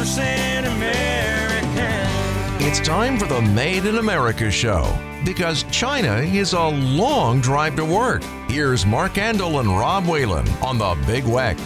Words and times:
100% 0.00 0.64
American. 0.64 2.66
It's 2.66 2.80
time 2.80 3.18
for 3.18 3.26
the 3.26 3.42
Made 3.42 3.84
in 3.84 3.98
America 3.98 4.50
show 4.50 4.98
because 5.26 5.64
China 5.64 6.20
is 6.20 6.54
a 6.54 6.68
long 6.68 7.42
drive 7.42 7.76
to 7.76 7.84
work. 7.84 8.22
Here's 8.48 8.86
Mark 8.86 9.12
Andol 9.14 9.60
and 9.60 9.68
Rob 9.68 10.06
Whalen 10.06 10.48
on 10.62 10.78
the 10.78 10.96
Big 11.06 11.24
Weck. 11.24 11.58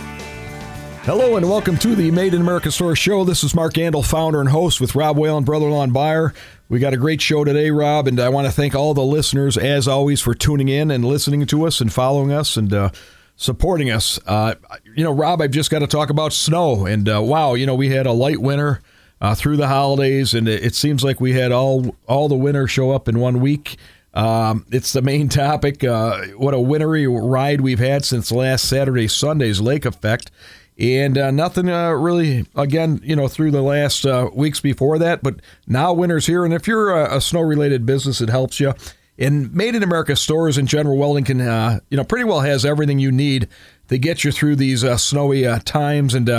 Hello 1.05 1.37
and 1.37 1.49
welcome 1.49 1.79
to 1.79 1.95
the 1.95 2.11
Made 2.11 2.35
in 2.35 2.41
America 2.41 2.73
Store 2.73 2.97
show. 2.97 3.23
This 3.23 3.45
is 3.45 3.55
Mark 3.55 3.75
Andol, 3.75 4.05
founder 4.05 4.41
and 4.41 4.49
host 4.49 4.81
with 4.81 4.97
Rob 4.97 5.17
Whalen, 5.17 5.45
brother-in-law 5.45 5.85
and 5.85 5.93
buyer. 5.93 6.35
We 6.69 6.81
got 6.81 6.93
a 6.93 6.97
great 6.97 7.23
show 7.23 7.45
today, 7.45 7.71
Rob, 7.71 8.09
and 8.09 8.19
I 8.19 8.31
want 8.31 8.49
to 8.49 8.53
thank 8.53 8.75
all 8.75 8.95
the 8.95 9.05
listeners, 9.05 9.57
as 9.57 9.87
always, 9.87 10.21
for 10.21 10.35
tuning 10.35 10.69
in 10.69 10.91
and 10.91 11.05
listening 11.05 11.47
to 11.47 11.69
us 11.69 11.81
and 11.81 11.93
following 11.93 12.33
us 12.33 12.57
and 12.57 12.73
uh, 12.73 12.91
supporting 13.37 13.91
us. 13.91 14.19
Uh, 14.27 14.55
you 14.95 15.05
know, 15.05 15.13
Rob, 15.13 15.41
I've 15.41 15.51
just 15.51 15.71
got 15.71 15.81
to 15.81 15.87
talk 15.87 16.11
about 16.11 16.33
snow. 16.33 16.87
And 16.87 17.09
uh, 17.09 17.23
wow, 17.23 17.55
you 17.55 17.67
know, 17.67 17.75
we 17.75 17.91
had 17.91 18.07
a 18.07 18.13
light 18.13 18.39
winter 18.39 18.81
uh, 19.21 19.35
through 19.35 19.57
the 19.57 19.69
holidays, 19.69 20.35
and 20.35 20.49
it, 20.49 20.65
it, 20.65 20.75
seems 20.75 21.03
like 21.03 21.21
we 21.21 21.33
had 21.33 21.53
all 21.53 21.97
all 22.07 22.29
the 22.29 22.37
winter 22.37 22.67
show 22.67 22.91
up 22.91 23.09
in 23.09 23.19
one 23.19 23.41
week. 23.41 23.77
Um, 24.13 24.67
it's 24.71 24.93
the 24.93 25.03
main 25.03 25.29
topic. 25.29 25.83
Uh, 25.83 26.27
what 26.37 26.55
a 26.55 26.61
wintry 26.61 27.07
ride 27.07 27.61
we've 27.61 27.79
had 27.79 28.05
since 28.05 28.31
last 28.31 28.69
Saturday, 28.69 29.09
Sunday's 29.09 29.61
lake 29.61 29.85
effect 29.85 30.31
and 30.77 31.17
uh, 31.17 31.31
nothing 31.31 31.71
uh, 31.71 31.91
really 31.91 32.47
again 32.57 33.01
you 33.05 33.15
know 33.15 33.29
through 33.29 33.53
the 33.53 33.63
last 33.63 34.05
weeks 34.35 34.59
before 34.59 34.99
that 34.99 35.23
but 35.23 35.37
now 35.69 35.93
winter's 35.93 36.27
here 36.27 36.45
and 36.45 36.53
if 36.53 36.67
you're 36.67 36.91
a, 36.91 37.17
a 37.17 37.21
snow 37.21 37.41
related 37.41 37.87
business 37.87 38.21
it 38.21 38.29
helps 38.29 38.59
you 38.59 38.75
and 39.19 39.53
made 39.55 39.75
in 39.75 39.83
america 39.83 40.17
stores 40.17 40.59
in 40.59 40.67
general 40.67 40.97
welding 40.97 41.25
can 41.25 41.41
uh, 41.41 41.79
you 41.91 41.97
know 41.97 42.05
pretty 42.05 42.25
well 42.25 42.41
has 42.41 42.65
everything 42.65 42.99
you 42.99 43.13
need 43.13 43.49
to 43.89 43.99
get 43.99 44.25
you 44.25 44.33
through 44.33 44.57
these 44.57 44.83
uh, 44.85 44.97
snowy 44.97 45.47
uh, 45.47 45.59
times 45.65 46.15
and 46.15 46.31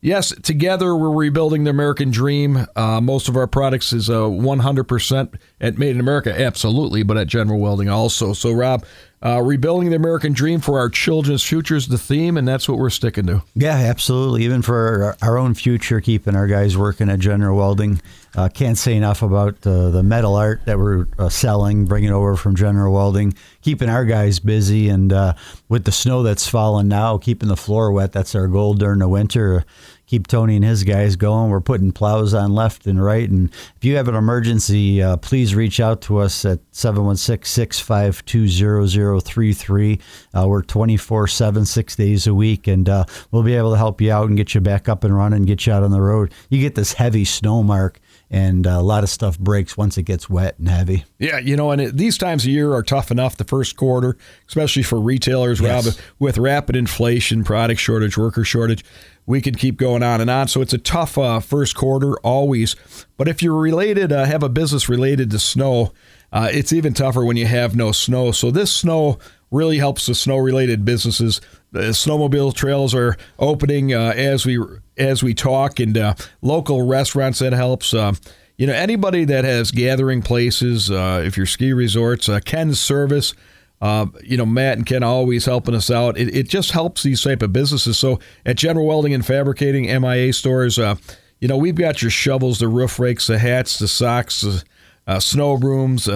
yes 0.00 0.34
together 0.42 0.96
we're 0.96 1.10
rebuilding 1.10 1.64
the 1.64 1.70
american 1.70 2.10
dream 2.10 2.66
most 2.76 3.28
of 3.28 3.36
our 3.36 3.46
products 3.46 3.92
is 3.92 4.08
100% 4.08 5.34
at 5.60 5.78
made 5.78 5.90
in 5.90 6.00
america 6.00 6.38
absolutely 6.40 7.02
but 7.02 7.16
at 7.16 7.26
general 7.26 7.58
welding 7.58 7.88
also 7.88 8.32
so 8.32 8.52
rob 8.52 8.84
uh, 9.24 9.40
rebuilding 9.40 9.90
the 9.90 9.96
American 9.96 10.32
dream 10.32 10.60
for 10.60 10.78
our 10.80 10.88
children's 10.88 11.44
future 11.44 11.76
is 11.76 11.86
the 11.86 11.98
theme, 11.98 12.36
and 12.36 12.46
that's 12.46 12.68
what 12.68 12.76
we're 12.76 12.90
sticking 12.90 13.26
to. 13.26 13.42
Yeah, 13.54 13.76
absolutely. 13.76 14.44
Even 14.44 14.62
for 14.62 15.16
our 15.22 15.38
own 15.38 15.54
future, 15.54 16.00
keeping 16.00 16.34
our 16.34 16.48
guys 16.48 16.76
working 16.76 17.08
at 17.08 17.20
General 17.20 17.56
Welding. 17.56 18.02
Uh, 18.34 18.48
can't 18.48 18.78
say 18.78 18.94
enough 18.94 19.22
about 19.22 19.66
uh, 19.66 19.90
the 19.90 20.02
metal 20.02 20.36
art 20.36 20.62
that 20.64 20.78
we're 20.78 21.06
uh, 21.18 21.28
selling, 21.28 21.84
bringing 21.84 22.10
over 22.10 22.36
from 22.36 22.56
General 22.56 22.92
Welding, 22.92 23.34
keeping 23.60 23.88
our 23.88 24.04
guys 24.04 24.38
busy, 24.38 24.88
and 24.88 25.12
uh, 25.12 25.34
with 25.68 25.84
the 25.84 25.92
snow 25.92 26.22
that's 26.22 26.48
falling 26.48 26.88
now, 26.88 27.18
keeping 27.18 27.48
the 27.48 27.56
floor 27.56 27.92
wet. 27.92 28.12
That's 28.12 28.34
our 28.34 28.48
goal 28.48 28.74
during 28.74 29.00
the 29.00 29.08
winter 29.08 29.64
keep 30.12 30.26
Tony 30.26 30.56
and 30.56 30.64
his 30.64 30.84
guys 30.84 31.16
going. 31.16 31.48
We're 31.48 31.62
putting 31.62 31.90
plows 31.90 32.34
on 32.34 32.52
left 32.52 32.86
and 32.86 33.02
right. 33.02 33.26
And 33.26 33.50
if 33.76 33.82
you 33.82 33.96
have 33.96 34.08
an 34.08 34.14
emergency, 34.14 35.00
uh, 35.00 35.16
please 35.16 35.54
reach 35.54 35.80
out 35.80 36.02
to 36.02 36.18
us 36.18 36.44
at 36.44 36.60
716 36.72 37.50
652 37.50 39.20
0033. 39.22 40.00
Uh, 40.34 40.46
we're 40.46 40.60
24 40.60 41.26
7, 41.28 41.64
six 41.64 41.96
days 41.96 42.26
a 42.26 42.34
week, 42.34 42.66
and 42.66 42.90
uh, 42.90 43.06
we'll 43.30 43.42
be 43.42 43.54
able 43.54 43.70
to 43.70 43.78
help 43.78 44.02
you 44.02 44.12
out 44.12 44.28
and 44.28 44.36
get 44.36 44.54
you 44.54 44.60
back 44.60 44.86
up 44.86 45.02
and 45.02 45.16
running, 45.16 45.44
get 45.44 45.66
you 45.66 45.72
out 45.72 45.82
on 45.82 45.90
the 45.90 46.02
road. 46.02 46.30
You 46.50 46.60
get 46.60 46.74
this 46.74 46.92
heavy 46.92 47.24
snow 47.24 47.62
mark 47.62 47.98
and 48.32 48.64
a 48.64 48.80
lot 48.80 49.04
of 49.04 49.10
stuff 49.10 49.38
breaks 49.38 49.76
once 49.76 49.98
it 49.98 50.04
gets 50.04 50.28
wet 50.28 50.58
and 50.58 50.66
heavy. 50.66 51.04
Yeah, 51.18 51.38
you 51.38 51.54
know, 51.54 51.70
and 51.70 51.82
it, 51.82 51.96
these 51.98 52.16
times 52.16 52.44
of 52.44 52.50
year 52.50 52.72
are 52.72 52.82
tough 52.82 53.10
enough. 53.10 53.36
The 53.36 53.44
first 53.44 53.76
quarter, 53.76 54.16
especially 54.48 54.82
for 54.82 54.98
retailers, 54.98 55.60
yes. 55.60 55.86
Rob, 55.86 55.94
with 56.18 56.38
rapid 56.38 56.74
inflation, 56.74 57.44
product 57.44 57.78
shortage, 57.78 58.16
worker 58.16 58.42
shortage, 58.42 58.82
we 59.26 59.42
could 59.42 59.58
keep 59.58 59.76
going 59.76 60.02
on 60.02 60.22
and 60.22 60.30
on. 60.30 60.48
So 60.48 60.62
it's 60.62 60.72
a 60.72 60.78
tough 60.78 61.18
uh, 61.18 61.40
first 61.40 61.76
quarter 61.76 62.14
always. 62.20 62.74
But 63.18 63.28
if 63.28 63.42
you're 63.42 63.54
related, 63.54 64.10
uh, 64.10 64.24
have 64.24 64.42
a 64.42 64.48
business 64.48 64.88
related 64.88 65.30
to 65.32 65.38
snow, 65.38 65.92
uh, 66.32 66.48
it's 66.50 66.72
even 66.72 66.94
tougher 66.94 67.26
when 67.26 67.36
you 67.36 67.46
have 67.46 67.76
no 67.76 67.92
snow. 67.92 68.32
So 68.32 68.50
this 68.50 68.72
snow 68.72 69.18
really 69.50 69.76
helps 69.76 70.06
the 70.06 70.14
snow 70.14 70.38
related 70.38 70.86
businesses. 70.86 71.42
The 71.72 71.80
snowmobile 71.80 72.54
trails 72.54 72.94
are 72.94 73.16
opening 73.38 73.94
uh, 73.94 74.12
as 74.14 74.44
we 74.44 74.58
as 74.98 75.22
we 75.22 75.32
talk, 75.32 75.80
and 75.80 75.96
uh, 75.96 76.14
local 76.42 76.86
restaurants 76.86 77.38
that 77.38 77.54
helps. 77.54 77.94
Uh, 77.94 78.12
you 78.58 78.66
know, 78.66 78.74
anybody 78.74 79.24
that 79.24 79.44
has 79.44 79.70
gathering 79.70 80.20
places, 80.20 80.90
uh, 80.90 81.22
if 81.24 81.36
you're 81.38 81.46
ski 81.46 81.72
resorts, 81.72 82.28
uh, 82.28 82.40
Ken's 82.44 82.80
service. 82.80 83.34
Uh, 83.80 84.06
you 84.22 84.36
know, 84.36 84.46
Matt 84.46 84.76
and 84.76 84.86
Ken 84.86 85.02
always 85.02 85.46
helping 85.46 85.74
us 85.74 85.90
out. 85.90 86.16
It, 86.16 86.32
it 86.36 86.48
just 86.48 86.70
helps 86.70 87.02
these 87.02 87.20
type 87.20 87.42
of 87.42 87.52
businesses. 87.52 87.98
So 87.98 88.20
at 88.46 88.56
General 88.56 88.86
Welding 88.86 89.12
and 89.12 89.26
Fabricating, 89.26 89.86
MIA 89.86 90.32
stores, 90.34 90.78
you 90.78 91.48
know, 91.48 91.56
we've 91.56 91.74
got 91.74 92.00
your 92.00 92.10
shovels, 92.12 92.60
the 92.60 92.68
roof 92.68 93.00
rakes, 93.00 93.26
the 93.26 93.40
hats, 93.40 93.80
the 93.80 93.88
socks, 93.88 94.42
the 94.42 95.18
snow 95.18 95.56
brooms, 95.56 96.08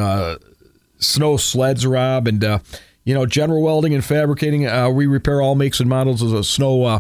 snow 0.99 1.37
sleds, 1.37 1.85
Rob, 1.85 2.29
and 2.29 2.61
you 3.07 3.15
know, 3.15 3.25
general 3.25 3.63
welding 3.63 3.95
and 3.95 4.05
fabricating. 4.05 4.67
Uh, 4.67 4.91
we 4.91 5.07
repair 5.07 5.41
all 5.41 5.55
makes 5.55 5.81
and 5.81 5.89
models 5.89 6.21
of 6.21 6.45
snow 6.45 6.85
uh, 6.85 6.99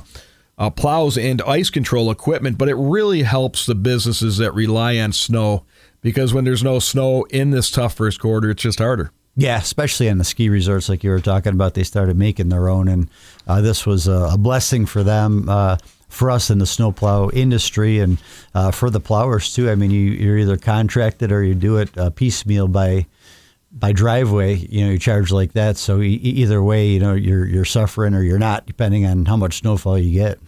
uh, 0.56 0.71
plows 0.71 1.19
and 1.19 1.43
ice 1.43 1.69
control 1.69 2.11
equipment, 2.11 2.56
but 2.56 2.69
it 2.69 2.77
really 2.77 3.25
helps 3.25 3.67
the 3.67 3.75
businesses 3.75 4.39
that 4.39 4.55
rely 4.55 4.97
on 4.99 5.12
snow 5.12 5.65
because 6.00 6.33
when 6.33 6.45
there's 6.45 6.62
no 6.62 6.78
snow 6.78 7.25
in 7.25 7.50
this 7.50 7.71
tough 7.71 7.95
first 7.95 8.21
quarter, 8.21 8.50
it's 8.50 8.62
just 8.62 8.78
harder. 8.78 9.11
Yeah, 9.34 9.59
especially 9.59 10.09
on 10.09 10.16
the 10.16 10.25
ski 10.25 10.49
resorts, 10.49 10.89
like 10.89 11.05
you 11.05 11.11
were 11.11 11.21
talking 11.21 11.53
about, 11.53 11.75
they 11.75 11.83
started 11.83 12.16
making 12.16 12.49
their 12.49 12.71
own, 12.71 12.89
and 12.89 13.11
uh, 13.47 13.61
this 13.61 13.84
was 13.84 14.06
a, 14.06 14.37
blessing 14.39 14.87
for 14.87 15.03
them 15.03 15.49
uh, 15.49 15.77
for 16.09 16.31
us 16.31 16.49
in 16.49 16.59
the 16.59 16.66
snowplow 16.66 17.31
industry 17.31 17.99
and 17.99 18.16
uh, 18.55 18.71
for 18.71 18.89
the 18.89 19.00
plowers 19.00 19.53
too. 19.53 19.69
I 19.69 19.75
mean, 19.75 19.91
you, 19.91 20.33
are 20.33 20.39
either 20.39 20.56
contracted 20.56 21.33
or 21.33 21.43
you 21.43 21.55
do 21.55 21.77
it 21.77 21.99
uh, 21.99 22.11
piecemeal 22.11 22.69
by 22.69 23.06
by 23.79 23.93
driveway, 23.93 24.55
you 24.55 24.85
know, 24.85 24.93
you 24.93 24.99
charge 24.99 25.31
like 25.31 25.53
that. 25.53 25.77
So 25.77 26.01
e- 26.01 26.15
either 26.15 26.63
way, 26.63 26.89
you 26.89 26.99
know, 26.99 27.15
you're 27.15 27.47
you're 27.47 27.65
suffering 27.65 28.15
or 28.15 28.23
you're 28.23 28.39
not, 28.39 28.67
depending 28.67 29.05
on 29.05 29.27
how 29.27 29.37
much 29.37 29.59
snowfall 29.59 29.99
you 29.99 30.13
get. 30.13 30.39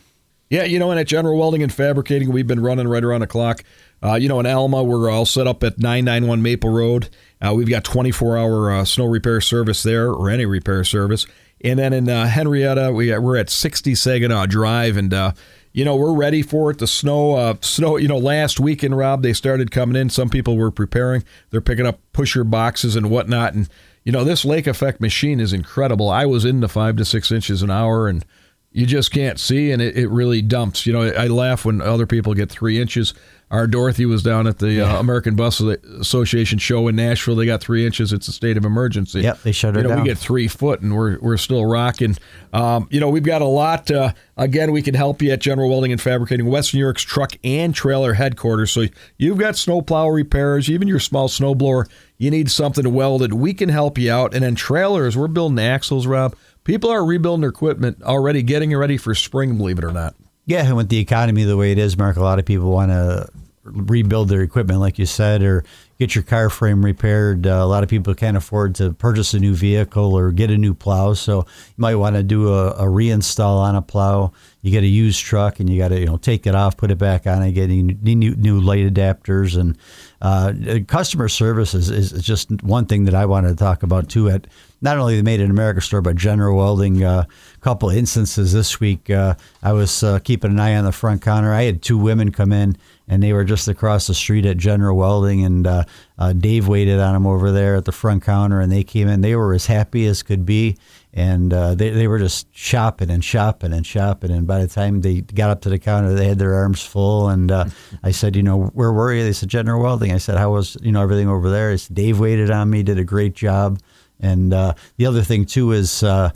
Yeah, 0.51 0.65
you 0.65 0.79
know, 0.79 0.91
and 0.91 0.99
at 0.99 1.07
General 1.07 1.39
Welding 1.39 1.63
and 1.63 1.73
Fabricating, 1.73 2.33
we've 2.33 2.47
been 2.47 2.61
running 2.61 2.89
right 2.89 3.05
around 3.05 3.21
the 3.21 3.27
clock. 3.27 3.65
Uh, 4.03 4.15
you 4.15 4.29
know, 4.29 4.41
in 4.41 4.47
Elma, 4.47 4.83
we're 4.83 5.11
all 5.11 5.27
set 5.27 5.47
up 5.47 5.63
at 5.63 5.79
991 5.79 6.41
Maple 6.41 6.71
Road. 6.71 7.11
Uh, 7.43 7.53
we've 7.53 7.69
got 7.69 7.85
24 7.85 8.39
hour 8.39 8.73
uh, 8.73 8.85
snow 8.85 9.05
repair 9.05 9.43
service 9.43 9.83
there, 9.83 10.11
or 10.11 10.31
any 10.31 10.47
repair 10.47 10.85
service. 10.85 11.27
And 11.63 11.79
then 11.79 11.93
in 11.93 12.09
uh, 12.09 12.27
Henrietta, 12.27 12.93
we, 12.93 13.17
we're 13.19 13.37
at 13.37 13.51
60 13.51 13.95
Saginaw 13.95 14.47
Drive, 14.47 14.97
and 14.97 15.13
uh, 15.13 15.33
you 15.73 15.85
know, 15.85 15.97
we're 15.97 16.15
ready 16.15 16.43
for 16.43 16.71
it. 16.71 16.79
The 16.79 16.87
snow, 16.87 17.35
uh, 17.35 17.55
snow. 17.61 17.97
You 17.97 18.09
know, 18.09 18.19
last 18.19 18.59
weekend, 18.59 18.97
Rob, 18.97 19.23
they 19.23 19.33
started 19.33 19.71
coming 19.71 20.01
in. 20.01 20.11
Some 20.11 20.29
people 20.29 20.57
were 20.57 20.71
preparing. 20.71 21.25
They're 21.51 21.61
picking 21.61 21.87
up 21.87 22.01
pusher 22.13 22.45
boxes 22.45 22.97
and 22.97 23.11
whatnot. 23.11 23.55
And 23.55 23.69
you 24.05 24.13
know, 24.13 24.25
this 24.25 24.45
lake 24.45 24.67
effect 24.67 25.01
machine 25.01 25.41
is 25.41 25.53
incredible. 25.53 26.09
I 26.09 26.27
was 26.27 26.45
in 26.45 26.61
the 26.61 26.69
five 26.69 26.97
to 26.97 27.05
six 27.05 27.31
inches 27.31 27.63
an 27.63 27.71
hour, 27.71 28.09
and 28.09 28.25
you 28.73 28.87
just 28.87 29.11
can't 29.11 29.39
see, 29.39 29.71
and 29.71 29.83
it, 29.83 29.97
it 29.97 30.09
really 30.09 30.43
dumps. 30.43 30.87
You 30.87 30.93
know, 30.93 31.03
I 31.03 31.27
laugh 31.27 31.65
when 31.65 31.81
other 31.81 32.07
people 32.07 32.35
get 32.35 32.51
three 32.51 32.81
inches. 32.81 33.15
Our 33.51 33.67
Dorothy 33.67 34.05
was 34.05 34.23
down 34.23 34.47
at 34.47 34.59
the 34.59 34.67
uh, 34.67 34.71
yeah. 34.71 34.97
uh, 34.97 35.01
American 35.01 35.35
Bus 35.35 35.61
Association 35.61 36.59
show 36.59 36.87
in 36.89 36.97
Nashville. 36.97 37.35
They 37.35 37.47
got 37.47 37.63
three 37.63 37.87
inches. 37.87 38.13
It's 38.13 38.29
a 38.29 38.33
state 38.33 38.59
of 38.59 38.65
emergency. 38.67 39.23
Yep, 39.23 39.43
they 39.43 39.53
shut 39.53 39.75
her 39.75 39.81
you 39.81 39.89
know, 39.89 39.95
down. 39.95 40.03
We 40.03 40.09
get 40.09 40.19
three 40.19 40.49
foot, 40.49 40.83
and 40.83 40.95
we're 40.95 41.19
we're 41.21 41.39
still 41.39 41.65
rocking. 41.65 42.17
Um, 42.53 42.89
you 42.91 43.01
know, 43.01 43.09
we've 43.09 43.23
got 43.23 43.41
a 43.41 43.47
lot. 43.47 43.91
Uh, 43.91 44.13
again, 44.37 44.71
we 44.71 44.83
can 44.83 44.95
help 44.95 45.23
you 45.23 45.31
at 45.31 45.41
General 45.41 45.71
Welding 45.71 45.93
and 45.93 46.01
Fabricating, 46.01 46.47
Western 46.47 46.79
New 46.79 46.85
York's 46.85 47.03
truck 47.03 47.33
and 47.43 47.75
trailer 47.75 48.13
headquarters. 48.13 48.71
So 48.71 48.85
you've 49.17 49.39
got 49.39 49.57
snowplow 49.57 50.09
repairs, 50.09 50.69
even 50.69 50.87
your 50.87 51.01
small 51.01 51.29
snowblower. 51.29 51.89
You 52.19 52.31
need 52.31 52.51
something 52.51 52.85
to 52.85 52.91
welded. 52.91 53.33
We 53.33 53.55
can 53.55 53.71
help 53.71 53.97
you 53.97 54.13
out. 54.13 54.35
And 54.35 54.43
then 54.43 54.57
trailers, 54.57 55.17
we're 55.17 55.29
building 55.29 55.59
axles, 55.59 56.07
Rob. 56.07 56.35
People 56.65 56.91
are 56.91 57.03
rebuilding 57.03 57.41
their 57.41 57.51
equipment 57.51 58.03
already, 58.03 58.43
getting 58.43 58.77
ready 58.77 58.99
for 58.99 59.15
spring. 59.15 59.57
Believe 59.57 59.79
it 59.79 59.85
or 59.85 59.93
not. 59.93 60.15
Yeah, 60.49 60.65
and 60.65 60.79
with 60.79 60.89
the 60.89 60.99
economy 60.99 61.45
the 61.45 61.59
way 61.59 61.73
it 61.73 61.79
is, 61.79 61.99
Mark, 61.99 62.17
a 62.17 62.23
lot 62.23 62.39
of 62.39 62.47
people 62.47 62.71
want 62.71 62.91
to 62.91 63.29
rebuild 63.65 64.31
their 64.31 64.41
equipment, 64.41 64.81
like 64.81 64.99
you 64.99 65.05
said, 65.05 65.43
or 65.43 65.63
get 65.99 66.15
your 66.15 66.25
car 66.25 66.49
frame 66.49 66.83
repaired. 66.83 67.47
Uh, 67.47 67.51
a 67.51 67.67
lot 67.67 67.83
of 67.83 67.91
people 67.91 68.15
can't 68.15 68.35
afford 68.35 68.75
to 68.77 68.95
purchase 68.95 69.35
a 69.35 69.39
new 69.39 69.55
vehicle 69.55 70.15
or 70.15 70.33
get 70.33 70.51
a 70.51 70.57
new 70.57 70.73
plow, 70.73 71.13
so 71.13 71.41
you 71.41 71.75
might 71.77 71.97
want 71.97 72.17
to 72.17 72.23
do 72.23 72.49
a, 72.51 72.71
a 72.71 72.85
reinstall 72.85 73.59
on 73.59 73.77
a 73.77 73.83
plow. 73.83 74.33
You 74.63 74.71
get 74.71 74.85
a 74.85 74.87
used 74.87 75.23
truck, 75.23 75.61
and 75.61 75.69
you 75.69 75.77
got 75.77 75.89
to 75.89 76.01
you 76.01 76.07
know 76.07 76.17
take 76.17 76.47
it 76.47 76.55
off, 76.55 76.79
put 76.79 76.91
it 76.91 76.97
back 76.97 77.27
on, 77.27 77.43
and 77.43 77.55
get 77.55 77.69
new, 77.69 78.35
new, 78.35 78.59
light 78.59 78.91
adapters. 78.91 79.55
And 79.55 79.77
uh, 80.23 80.81
customer 80.89 81.29
service 81.29 81.75
is, 81.75 81.91
is 81.91 82.11
just 82.23 82.51
one 82.63 82.87
thing 82.87 83.05
that 83.05 83.15
I 83.15 83.27
wanted 83.27 83.49
to 83.51 83.57
talk 83.57 83.83
about 83.83 84.09
too. 84.09 84.31
At 84.31 84.47
not 84.81 84.99
only 84.99 85.17
the 85.17 85.23
Made 85.23 85.41
in 85.41 85.51
America 85.51 85.81
store, 85.81 86.01
but 86.01 86.17
General 86.17 86.57
Welding. 86.57 87.03
A 87.03 87.09
uh, 87.09 87.25
couple 87.61 87.91
of 87.91 87.97
instances 87.97 88.53
this 88.53 88.81
week. 88.81 89.11
Uh, 89.11 89.35
I 89.63 89.73
was 89.73 90.03
uh, 90.03 90.19
keeping 90.21 90.53
an 90.53 90.61
eye 90.61 90.77
on 90.77 90.85
the 90.85 90.93
front 90.93 91.23
counter. 91.23 91.53
I 91.53 91.65
had 91.65 91.83
two 91.83 91.99
women 91.99 92.33
come 92.33 92.53
in 92.53 92.77
and 93.09 93.23
they 93.23 93.33
were 93.33 93.45
just 93.45 93.67
across 93.69 94.07
the 94.07 94.15
street 94.15 94.45
at 94.45 94.59
General 94.59 94.97
Welding, 94.97 95.43
and 95.43 95.67
uh, 95.67 95.85
uh, 96.19 96.35
Dave 96.35 96.69
waited 96.69 97.01
on 97.01 97.15
them 97.15 97.27
over 97.27 97.51
there 97.51 97.77
at 97.77 97.87
the 97.87 97.93
front 97.93 98.23
counter, 98.23 98.61
and 98.61 98.71
they 98.71 98.85
came 98.85 99.09
in. 99.09 99.23
They 99.23 99.35
were 99.35 99.55
as 99.55 99.65
happy 99.65 100.05
as 100.07 100.23
could 100.23 100.45
be, 100.45 100.77
and 101.15 101.53
uh, 101.53 101.75
they, 101.75 101.89
they 101.89 102.07
were 102.07 102.19
just 102.19 102.55
shopping 102.55 103.09
and 103.09 103.25
shopping 103.25 103.73
and 103.73 103.87
shopping. 103.87 104.31
And 104.31 104.47
by 104.47 104.61
the 104.61 104.69
time 104.69 105.01
they 105.01 105.23
got 105.23 105.49
up 105.49 105.63
to 105.63 105.71
the 105.71 105.79
counter, 105.79 106.13
they 106.13 106.29
had 106.29 106.39
their 106.39 106.55
arms 106.55 106.83
full. 106.83 107.31
And 107.31 107.51
uh, 107.51 107.65
I 108.03 108.11
said, 108.11 108.37
you 108.37 108.43
know, 108.43 108.67
where 108.75 108.93
were 108.93 109.15
you? 109.15 109.25
They 109.25 109.33
said, 109.33 109.49
General 109.49 109.83
Welding. 109.83 110.13
I 110.13 110.19
said, 110.19 110.37
how 110.37 110.53
was, 110.53 110.77
you 110.83 110.93
know, 110.93 111.03
everything 111.03 111.29
over 111.29 111.49
there? 111.49 111.73
It's 111.73 111.89
Dave 111.89 112.21
waited 112.21 112.51
on 112.51 112.69
me, 112.69 112.83
did 112.83 112.99
a 112.99 113.05
great 113.05 113.35
job. 113.35 113.81
And 114.21 114.53
uh, 114.53 114.75
the 114.97 115.07
other 115.07 115.23
thing, 115.23 115.45
too, 115.47 115.73
is 115.73 116.03
uh, 116.03 116.31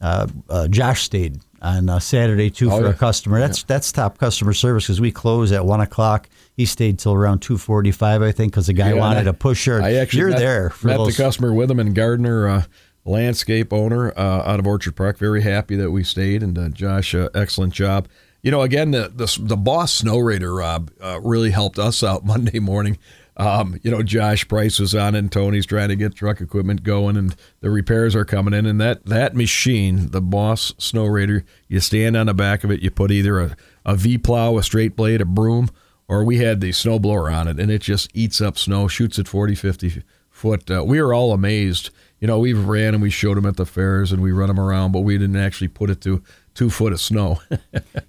uh, 0.00 0.26
uh, 0.48 0.68
Josh 0.68 1.02
stayed 1.02 1.38
on 1.62 1.88
uh, 1.88 1.98
Saturday, 2.00 2.50
too, 2.50 2.70
Oh, 2.70 2.78
for 2.78 2.84
yeah. 2.84 2.90
a 2.90 2.94
customer. 2.94 3.38
That's 3.40 3.62
that's 3.62 3.90
top 3.92 4.18
customer 4.18 4.52
service 4.52 4.84
because 4.84 5.00
we 5.00 5.12
close 5.12 5.52
at 5.52 5.64
1 5.64 5.80
o'clock. 5.80 6.28
He 6.56 6.66
stayed 6.66 6.98
till 6.98 7.14
around 7.14 7.40
2.45, 7.40 8.22
I 8.22 8.32
think, 8.32 8.52
because 8.52 8.66
the 8.66 8.72
guy 8.72 8.90
Yeah, 8.92 9.00
wanted 9.00 9.26
I- 9.26 9.30
a 9.30 9.32
pusher. 9.32 9.80
I 9.80 9.94
actually 9.94 10.20
You're 10.20 10.30
met, 10.30 10.38
there. 10.38 10.70
For 10.70 10.88
met 10.88 10.96
those, 10.98 11.16
the 11.16 11.22
customer 11.22 11.52
with 11.54 11.70
him 11.70 11.78
and 11.80 11.94
Gardner, 11.94 12.48
uh, 12.48 12.62
landscape 13.04 13.72
owner 13.72 14.12
uh, 14.16 14.42
out 14.44 14.60
of 14.60 14.66
Orchard 14.66 14.94
Park. 14.96 15.18
Very 15.18 15.42
happy 15.42 15.76
that 15.76 15.90
we 15.90 16.04
stayed, 16.04 16.42
and 16.42 16.56
uh, 16.58 16.68
Josh, 16.68 17.14
uh, 17.14 17.28
excellent 17.34 17.72
job. 17.74 18.08
You 18.42 18.50
know, 18.50 18.62
again, 18.62 18.90
the 18.90 19.08
the, 19.14 19.34
the 19.40 19.56
Boss 19.56 20.02
Snowrator 20.02 20.56
Rob 20.56 20.90
uh, 21.00 21.20
really 21.22 21.50
helped 21.50 21.78
us 21.78 22.02
out 22.02 22.24
Monday 22.24 22.58
morning. 22.58 22.98
Um, 23.36 23.78
you 23.82 23.90
know, 23.90 24.02
Josh 24.02 24.46
Price 24.46 24.78
was 24.78 24.94
on, 24.94 25.14
and 25.14 25.32
Tony's 25.32 25.64
trying 25.64 25.88
to 25.88 25.96
get 25.96 26.14
truck 26.14 26.40
equipment 26.40 26.82
going, 26.82 27.16
and 27.16 27.34
the 27.60 27.70
repairs 27.70 28.14
are 28.14 28.24
coming 28.24 28.52
in. 28.52 28.66
And 28.66 28.80
that 28.80 29.06
that 29.06 29.34
machine, 29.34 30.10
the 30.10 30.20
Boss 30.20 30.72
Snowrator, 30.72 31.44
you 31.68 31.80
stand 31.80 32.16
on 32.16 32.26
the 32.26 32.34
back 32.34 32.62
of 32.62 32.70
it, 32.70 32.82
you 32.82 32.90
put 32.90 33.10
either 33.10 33.40
a, 33.40 33.56
a 33.86 33.96
V 33.96 34.18
plow, 34.18 34.58
a 34.58 34.62
straight 34.62 34.96
blade, 34.96 35.22
a 35.22 35.24
broom, 35.24 35.70
or 36.08 36.24
we 36.24 36.38
had 36.38 36.60
the 36.60 36.72
snow 36.72 36.98
blower 36.98 37.30
on 37.30 37.48
it, 37.48 37.58
and 37.58 37.70
it 37.70 37.80
just 37.80 38.10
eats 38.12 38.40
up 38.40 38.58
snow, 38.58 38.86
shoots 38.86 39.18
at 39.18 39.28
40, 39.28 39.54
50 39.54 40.02
foot. 40.30 40.70
Uh, 40.70 40.84
we 40.84 41.00
were 41.00 41.14
all 41.14 41.32
amazed. 41.32 41.90
You 42.20 42.26
know, 42.28 42.38
we've 42.38 42.66
ran 42.66 42.94
and 42.94 43.02
we 43.02 43.10
showed 43.10 43.36
them 43.36 43.46
at 43.46 43.56
the 43.56 43.66
fairs 43.66 44.12
and 44.12 44.22
we 44.22 44.30
run 44.30 44.48
them 44.48 44.60
around, 44.60 44.92
but 44.92 45.00
we 45.00 45.16
didn't 45.18 45.36
actually 45.36 45.68
put 45.68 45.90
it 45.90 46.00
to 46.02 46.22
two 46.54 46.70
foot 46.70 46.92
of 46.92 47.00
snow. 47.00 47.40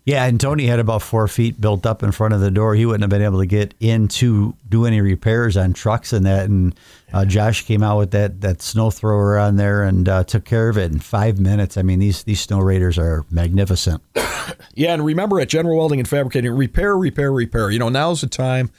Yeah, 0.06 0.26
and 0.26 0.38
Tony 0.38 0.66
had 0.66 0.80
about 0.80 1.02
four 1.02 1.30
feet 1.30 1.62
built 1.62 1.86
up 1.86 2.04
in 2.04 2.12
front 2.12 2.34
of 2.34 2.42
the 2.42 2.52
door. 2.52 2.76
He 2.76 2.86
wouldn't 2.86 3.04
have 3.04 3.10
been 3.10 3.22
able 3.22 3.40
to 3.40 3.46
get 3.46 3.74
in 3.80 4.10
to 4.10 4.54
do 4.68 4.86
any 4.86 5.00
repairs 5.00 5.56
on 5.56 5.72
trucks 5.72 6.12
and 6.12 6.26
that. 6.26 6.50
And 6.50 6.76
uh, 7.14 7.24
Josh 7.24 7.64
came 7.66 7.82
out 7.82 8.00
with 8.00 8.12
that 8.12 8.42
that 8.42 8.62
snow 8.62 8.92
thrower 8.92 9.38
on 9.38 9.56
there 9.56 9.84
and 9.84 10.10
uh, 10.10 10.26
took 10.26 10.44
care 10.44 10.68
of 10.68 10.78
it 10.78 10.92
in 10.92 11.00
five 11.00 11.40
minutes. 11.40 11.78
I 11.78 11.84
mean, 11.84 12.00
these 12.00 12.24
these 12.24 12.46
Snowrators 12.46 12.98
are 12.98 13.26
magnificent. 13.32 14.02
Yeah, 14.76 14.94
and 14.94 15.06
remember 15.06 15.40
at 15.40 15.48
General 15.48 15.78
Welding 15.78 16.00
and 16.00 16.08
Fabricating, 16.08 16.52
repair, 16.52 16.98
repair, 16.98 17.32
repair. 17.32 17.70
You 17.72 17.80
know, 17.80 17.90
now's 17.90 18.22
the 18.22 18.28
time. 18.28 18.72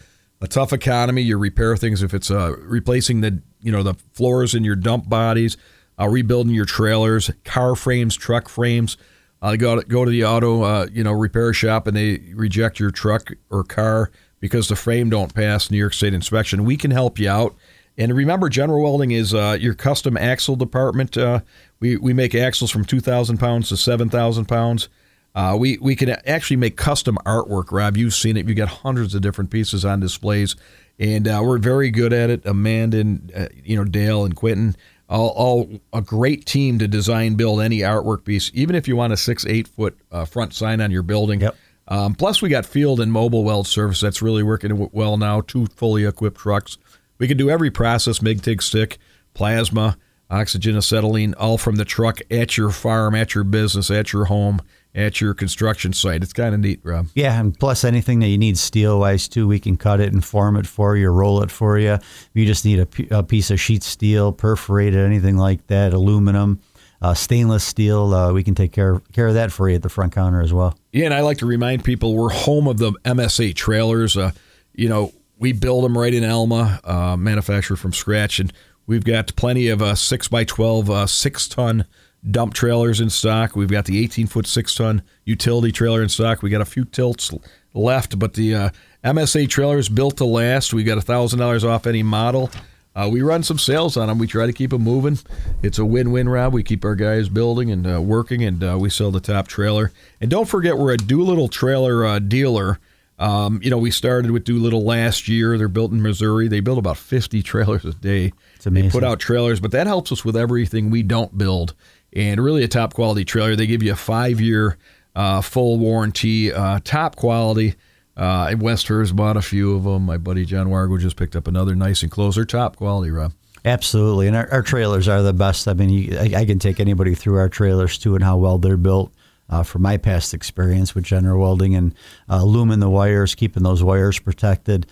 A 0.43 0.46
tough 0.46 0.72
economy, 0.75 1.22
you 1.22 1.38
repair 1.38 1.75
things. 1.76 2.02
If 2.02 2.12
it's 2.12 2.31
uh, 2.31 2.55
replacing 2.58 3.22
the 3.22 3.40
you 3.62 3.72
know 3.72 3.82
the 3.82 3.94
floors 4.12 4.55
in 4.55 4.62
your 4.62 4.76
dump 4.76 5.08
bodies, 5.08 5.56
uh, 5.99 6.08
rebuilding 6.08 6.52
your 6.52 6.66
trailers, 6.66 7.31
car 7.44 7.75
frames, 7.75 8.14
truck 8.14 8.49
frames. 8.50 8.99
Uh, 9.44 9.56
go 9.56 9.79
to, 9.79 9.87
go 9.87 10.06
to 10.06 10.11
the 10.11 10.25
auto 10.25 10.62
uh, 10.62 10.87
you 10.91 11.05
know 11.05 11.12
repair 11.12 11.52
shop 11.52 11.87
and 11.87 11.94
they 11.94 12.17
reject 12.35 12.81
your 12.81 12.91
truck 12.91 13.31
or 13.50 13.62
car 13.62 14.11
because 14.41 14.69
the 14.69 14.76
frame 14.76 15.11
don't 15.11 15.35
pass 15.35 15.70
New 15.70 15.76
York 15.76 15.93
State 15.93 16.14
inspection. 16.14 16.64
We 16.64 16.79
can 16.79 16.91
help 16.91 17.19
you 17.19 17.29
out. 17.29 17.55
And 17.99 18.14
remember, 18.17 18.49
General 18.49 18.82
Welding 18.82 19.11
is 19.11 19.35
uh, 19.35 19.58
your 19.61 19.75
custom 19.75 20.17
axle 20.17 20.56
department. 20.56 21.19
Uh, 21.19 21.41
we 21.79 21.99
we 21.99 22.14
make 22.14 22.35
axles 22.35 22.70
from 22.70 22.87
two 22.87 23.00
thousand 23.00 23.37
pounds 23.37 23.69
to 23.69 23.76
seven 23.76 24.08
thousand 24.08 24.46
pounds. 24.46 24.88
Uh, 25.35 25.55
we 25.61 25.76
we 25.76 25.94
can 25.94 26.08
actually 26.08 26.56
make 26.56 26.79
custom 26.79 27.19
artwork. 27.26 27.70
Rob, 27.70 27.99
you've 27.99 28.14
seen 28.14 28.38
it. 28.38 28.49
You 28.49 28.55
got 28.55 28.69
hundreds 28.69 29.14
of 29.14 29.20
different 29.20 29.50
pieces 29.50 29.85
on 29.85 30.00
displays, 30.00 30.56
and 30.99 31.29
uh, 31.29 31.43
we're 31.44 31.58
very 31.58 31.90
good 31.90 32.14
at 32.14 32.31
it. 32.31 32.47
Amanda 32.47 32.99
and 32.99 33.50
you 33.62 33.76
know 33.76 33.85
Dale 33.85 34.25
and 34.25 34.35
Quentin, 34.35 34.75
all, 35.09 35.29
all 35.31 35.71
a 35.93 36.01
great 36.01 36.47
team 36.47 36.79
to 36.79 36.89
design 36.89 37.35
build 37.35 37.61
any 37.61 37.81
artwork 37.81 38.25
piece. 38.25 38.51
Even 38.55 38.75
if 38.75 38.89
you 38.89 38.97
want 38.97 39.12
a 39.12 39.17
six 39.17 39.45
eight 39.47 39.69
foot 39.69 39.99
uh, 40.11 40.25
front 40.25 40.55
sign 40.55 40.81
on 40.81 40.91
your 40.91 41.03
building. 41.03 41.41
Yep. 41.41 41.56
Um, 41.87 42.15
plus, 42.15 42.41
we 42.41 42.49
got 42.49 42.65
field 42.65 43.01
and 43.01 43.12
mobile 43.12 43.45
weld 43.45 43.67
service 43.67 44.01
that's 44.01 44.23
really 44.23 44.43
working 44.43 44.89
well 44.93 45.17
now. 45.17 45.43
Two 45.43 45.67
fully 45.67 46.06
equipped 46.06 46.39
trucks. 46.39 46.79
We 47.19 47.29
can 47.29 47.37
do 47.37 47.51
every 47.51 47.71
process: 47.71 48.23
MIG, 48.23 48.43
TIG, 48.43 48.62
stick, 48.62 48.99
plasma, 49.35 49.99
oxygen, 50.31 50.77
acetylene, 50.77 51.35
all 51.35 51.59
from 51.59 51.77
the 51.77 51.85
truck 51.85 52.21
at 52.31 52.57
your 52.57 52.71
farm, 52.71 53.15
at 53.15 53.35
your 53.35 53.45
business, 53.45 53.91
at 53.91 54.12
your 54.12 54.27
home, 54.27 54.62
at 54.94 55.20
your 55.20 55.35
construction 55.35 55.93
site. 55.93 56.23
It's 56.23 56.32
kind 56.32 56.55
of 56.55 56.61
neat, 56.61 56.81
Rob. 56.82 57.08
Yeah, 57.14 57.38
and 57.38 57.58
plus 57.58 57.85
anything 57.85 58.20
that 58.20 58.29
you 58.29 58.38
need 58.38 58.56
steel 58.56 59.00
wise 59.00 59.26
too, 59.29 59.49
we 59.49 59.58
can 59.58 59.76
cut 59.76 60.00
it 60.00 60.12
and 60.12 60.25
form 60.25 60.56
it 60.56 60.67
for 60.67 60.96
you, 60.96 61.11
roll 61.11 61.43
it 61.43 61.50
for 61.50 61.79
you. 61.79 61.94
If 61.94 62.31
you 62.35 62.46
just 62.46 62.64
need 62.64 62.87
a, 63.11 63.23
piece 63.25 63.50
of 63.50 63.58
sheet 63.58 63.82
steel, 63.82 64.32
perforated, 64.32 65.00
anything 65.00 65.37
like 65.37 65.67
that, 65.67 65.93
aluminum, 65.93 66.61
uh, 67.02 67.14
stainless 67.14 67.64
steel, 67.64 68.14
uh, 68.14 68.32
we 68.32 68.44
can 68.44 68.55
take 68.55 68.73
care 68.73 69.00
care 69.12 69.29
of 69.29 69.35
that 69.35 69.50
for 69.50 69.69
you 69.69 69.75
at 69.75 69.82
the 69.82 69.88
front 69.88 70.12
counter 70.12 70.41
as 70.41 70.52
well. 70.52 70.79
Yeah, 70.93 71.06
and 71.06 71.14
I 71.14 71.23
like 71.23 71.38
to 71.38 71.47
remind 71.47 71.85
people 71.85 72.14
we're 72.14 72.31
home 72.31 72.69
of 72.69 72.79
the 72.79 72.93
MSA 73.05 73.55
trailers. 73.55 74.17
Uh, 74.17 74.31
you 74.75 74.88
know, 74.88 75.12
we 75.38 75.52
build 75.52 75.85
them 75.85 75.99
right 75.99 76.14
in 76.14 76.23
Elma, 76.23 76.81
uh, 76.85 77.17
manufactured 77.17 77.76
from 77.76 77.93
scratch, 77.93 78.38
and 78.38 78.52
we've 78.87 79.05
got 79.05 79.35
plenty 79.37 79.69
of 79.69 79.82
uh, 79.82 79.94
six 79.94 80.29
by 80.29 80.44
twelve, 80.44 80.88
uh, 80.88 81.06
six 81.06 81.49
ton 81.49 81.85
dump 82.31 82.55
trailers 82.55 83.00
in 83.00 83.11
stock. 83.11 83.56
We've 83.56 83.71
got 83.71 83.85
the 83.85 84.03
eighteen 84.03 84.26
foot 84.26 84.47
six 84.47 84.75
ton 84.75 85.03
utility 85.25 85.73
trailer 85.73 86.03
in 86.03 86.09
stock. 86.09 86.43
We 86.43 86.50
got 86.50 86.61
a 86.61 86.67
few 86.67 86.85
tilts 86.85 87.32
left, 87.75 88.19
but 88.19 88.35
the 88.35 88.55
uh, 88.55 88.71
MSA 89.05 89.49
trailer 89.49 89.79
is 89.79 89.88
built 89.88 90.17
to 90.19 90.25
last. 90.25 90.73
We 90.73 90.85
got 90.85 90.99
a 90.99 91.03
thousand 91.03 91.38
dollars 91.38 91.65
off 91.65 91.87
any 91.87 92.03
model. 92.03 92.50
Uh, 92.97 93.09
we 93.11 93.23
run 93.23 93.43
some 93.43 93.59
sales 93.59 93.97
on 93.97 94.06
them. 94.06 94.19
We 94.19 94.29
try 94.29 94.47
to 94.47 94.53
keep 94.53 94.71
them 94.71 94.82
moving. 94.82 95.19
It's 95.65 95.79
a 95.79 95.85
win-win, 95.85 96.29
Rob. 96.29 96.53
We 96.53 96.62
keep 96.62 96.85
our 96.85 96.94
guys 96.94 97.29
building 97.29 97.73
and 97.73 97.93
uh, 97.93 98.00
working, 98.00 98.44
and 98.44 98.62
uh, 98.62 98.76
we 98.79 98.88
sell 98.88 99.11
the 99.11 99.19
top 99.19 99.49
trailer. 99.49 99.91
And 100.21 100.31
don't 100.31 100.49
forget, 100.49 100.79
we're 100.79 100.93
a 100.93 100.97
Doolittle 100.97 101.49
trailer 101.49 102.06
uh, 102.06 102.19
dealer. 102.21 102.79
Um, 103.19 103.61
you 103.62 103.71
know, 103.71 103.79
we 103.79 103.91
started 103.91 104.31
with 104.31 104.44
Doolittle 104.44 104.85
last 104.85 105.26
year. 105.26 105.59
They're 105.59 105.69
built 105.69 105.91
in 105.91 106.03
Missouri. 106.03 106.47
They 106.47 106.61
build 106.61 106.79
about 106.79 106.97
50 106.97 107.43
trailers 107.44 107.85
a 107.85 107.94
day. 107.94 108.32
It's 108.55 108.67
amazing. 108.67 108.91
They 108.91 108.93
put 108.93 109.05
out 109.05 109.19
trailers, 109.19 109.59
but 109.59 109.73
that 109.73 109.88
helps 109.88 110.12
us 110.12 110.25
with 110.25 110.37
everything 110.37 110.91
we 110.91 111.03
don't 111.03 111.37
build. 111.37 111.75
And 112.14 112.40
really, 112.43 112.62
a 112.64 112.69
top 112.69 112.94
quality 112.94 113.25
trailer. 113.25 113.56
They 113.56 113.66
give 113.66 113.82
you 113.82 113.93
a 113.93 113.96
five-year 113.96 114.78
uh, 115.16 115.40
full 115.40 115.78
warranty, 115.78 116.52
uh, 116.52 116.81
top 116.84 117.16
quality. 117.16 117.75
Uh, 118.16 118.55
Westhurst 118.58 119.16
bought 119.16 119.37
a 119.37 119.43
few 119.43 119.75
of 119.75 119.84
them. 119.84 120.06
My 120.06 120.19
buddy 120.19 120.44
John 120.44 120.69
Wargo 120.69 121.00
just 121.00 121.16
picked 121.16 121.34
up 121.34 121.49
another 121.49 121.75
nice 121.75 122.02
enclosure. 122.02 122.44
Top 122.44 122.76
quality, 122.76 123.11
Rob. 123.11 123.32
Absolutely, 123.64 124.26
and 124.28 124.37
our, 124.37 124.49
our 124.52 124.62
trailers 124.62 125.08
are 125.08 125.22
the 125.22 125.32
best. 125.32 125.66
I 125.66 125.75
mean, 125.75 125.88
you, 125.88 126.19
I, 126.19 126.40
I 126.40 126.44
can 126.44 126.58
take 126.58 126.81
anybody 126.81 127.14
through 127.14 127.38
our 127.38 127.49
trailers 127.49 127.99
too, 127.99 128.14
and 128.14 128.22
how 128.22 128.37
well 128.37 128.58
they're 128.58 128.76
built. 128.76 129.12
Uh, 129.50 129.62
from 129.62 129.82
my 129.82 129.99
past 129.99 130.32
experience 130.32 130.94
with 130.94 131.05
General 131.05 131.38
Welding 131.38 131.75
and 131.75 131.94
uh, 132.31 132.43
lumen 132.43 132.81
the 132.81 132.88
wires, 132.88 133.34
keeping 133.34 133.62
those 133.62 133.82
wires 133.82 134.19
protected, 134.19 134.87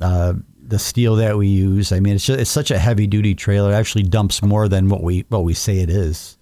uh, 0.00 0.32
the 0.58 0.78
steel 0.78 1.16
that 1.16 1.36
we 1.36 1.46
use. 1.46 1.92
I 1.92 2.00
mean, 2.00 2.14
it's 2.14 2.24
just, 2.24 2.40
it's 2.40 2.50
such 2.50 2.70
a 2.70 2.78
heavy 2.78 3.06
duty 3.06 3.34
trailer. 3.34 3.70
It 3.70 3.74
actually 3.74 4.04
dumps 4.04 4.42
more 4.42 4.66
than 4.66 4.88
what 4.88 5.02
we 5.02 5.26
what 5.28 5.44
we 5.44 5.52
say 5.52 5.80
it 5.80 5.90
is. 5.90 6.37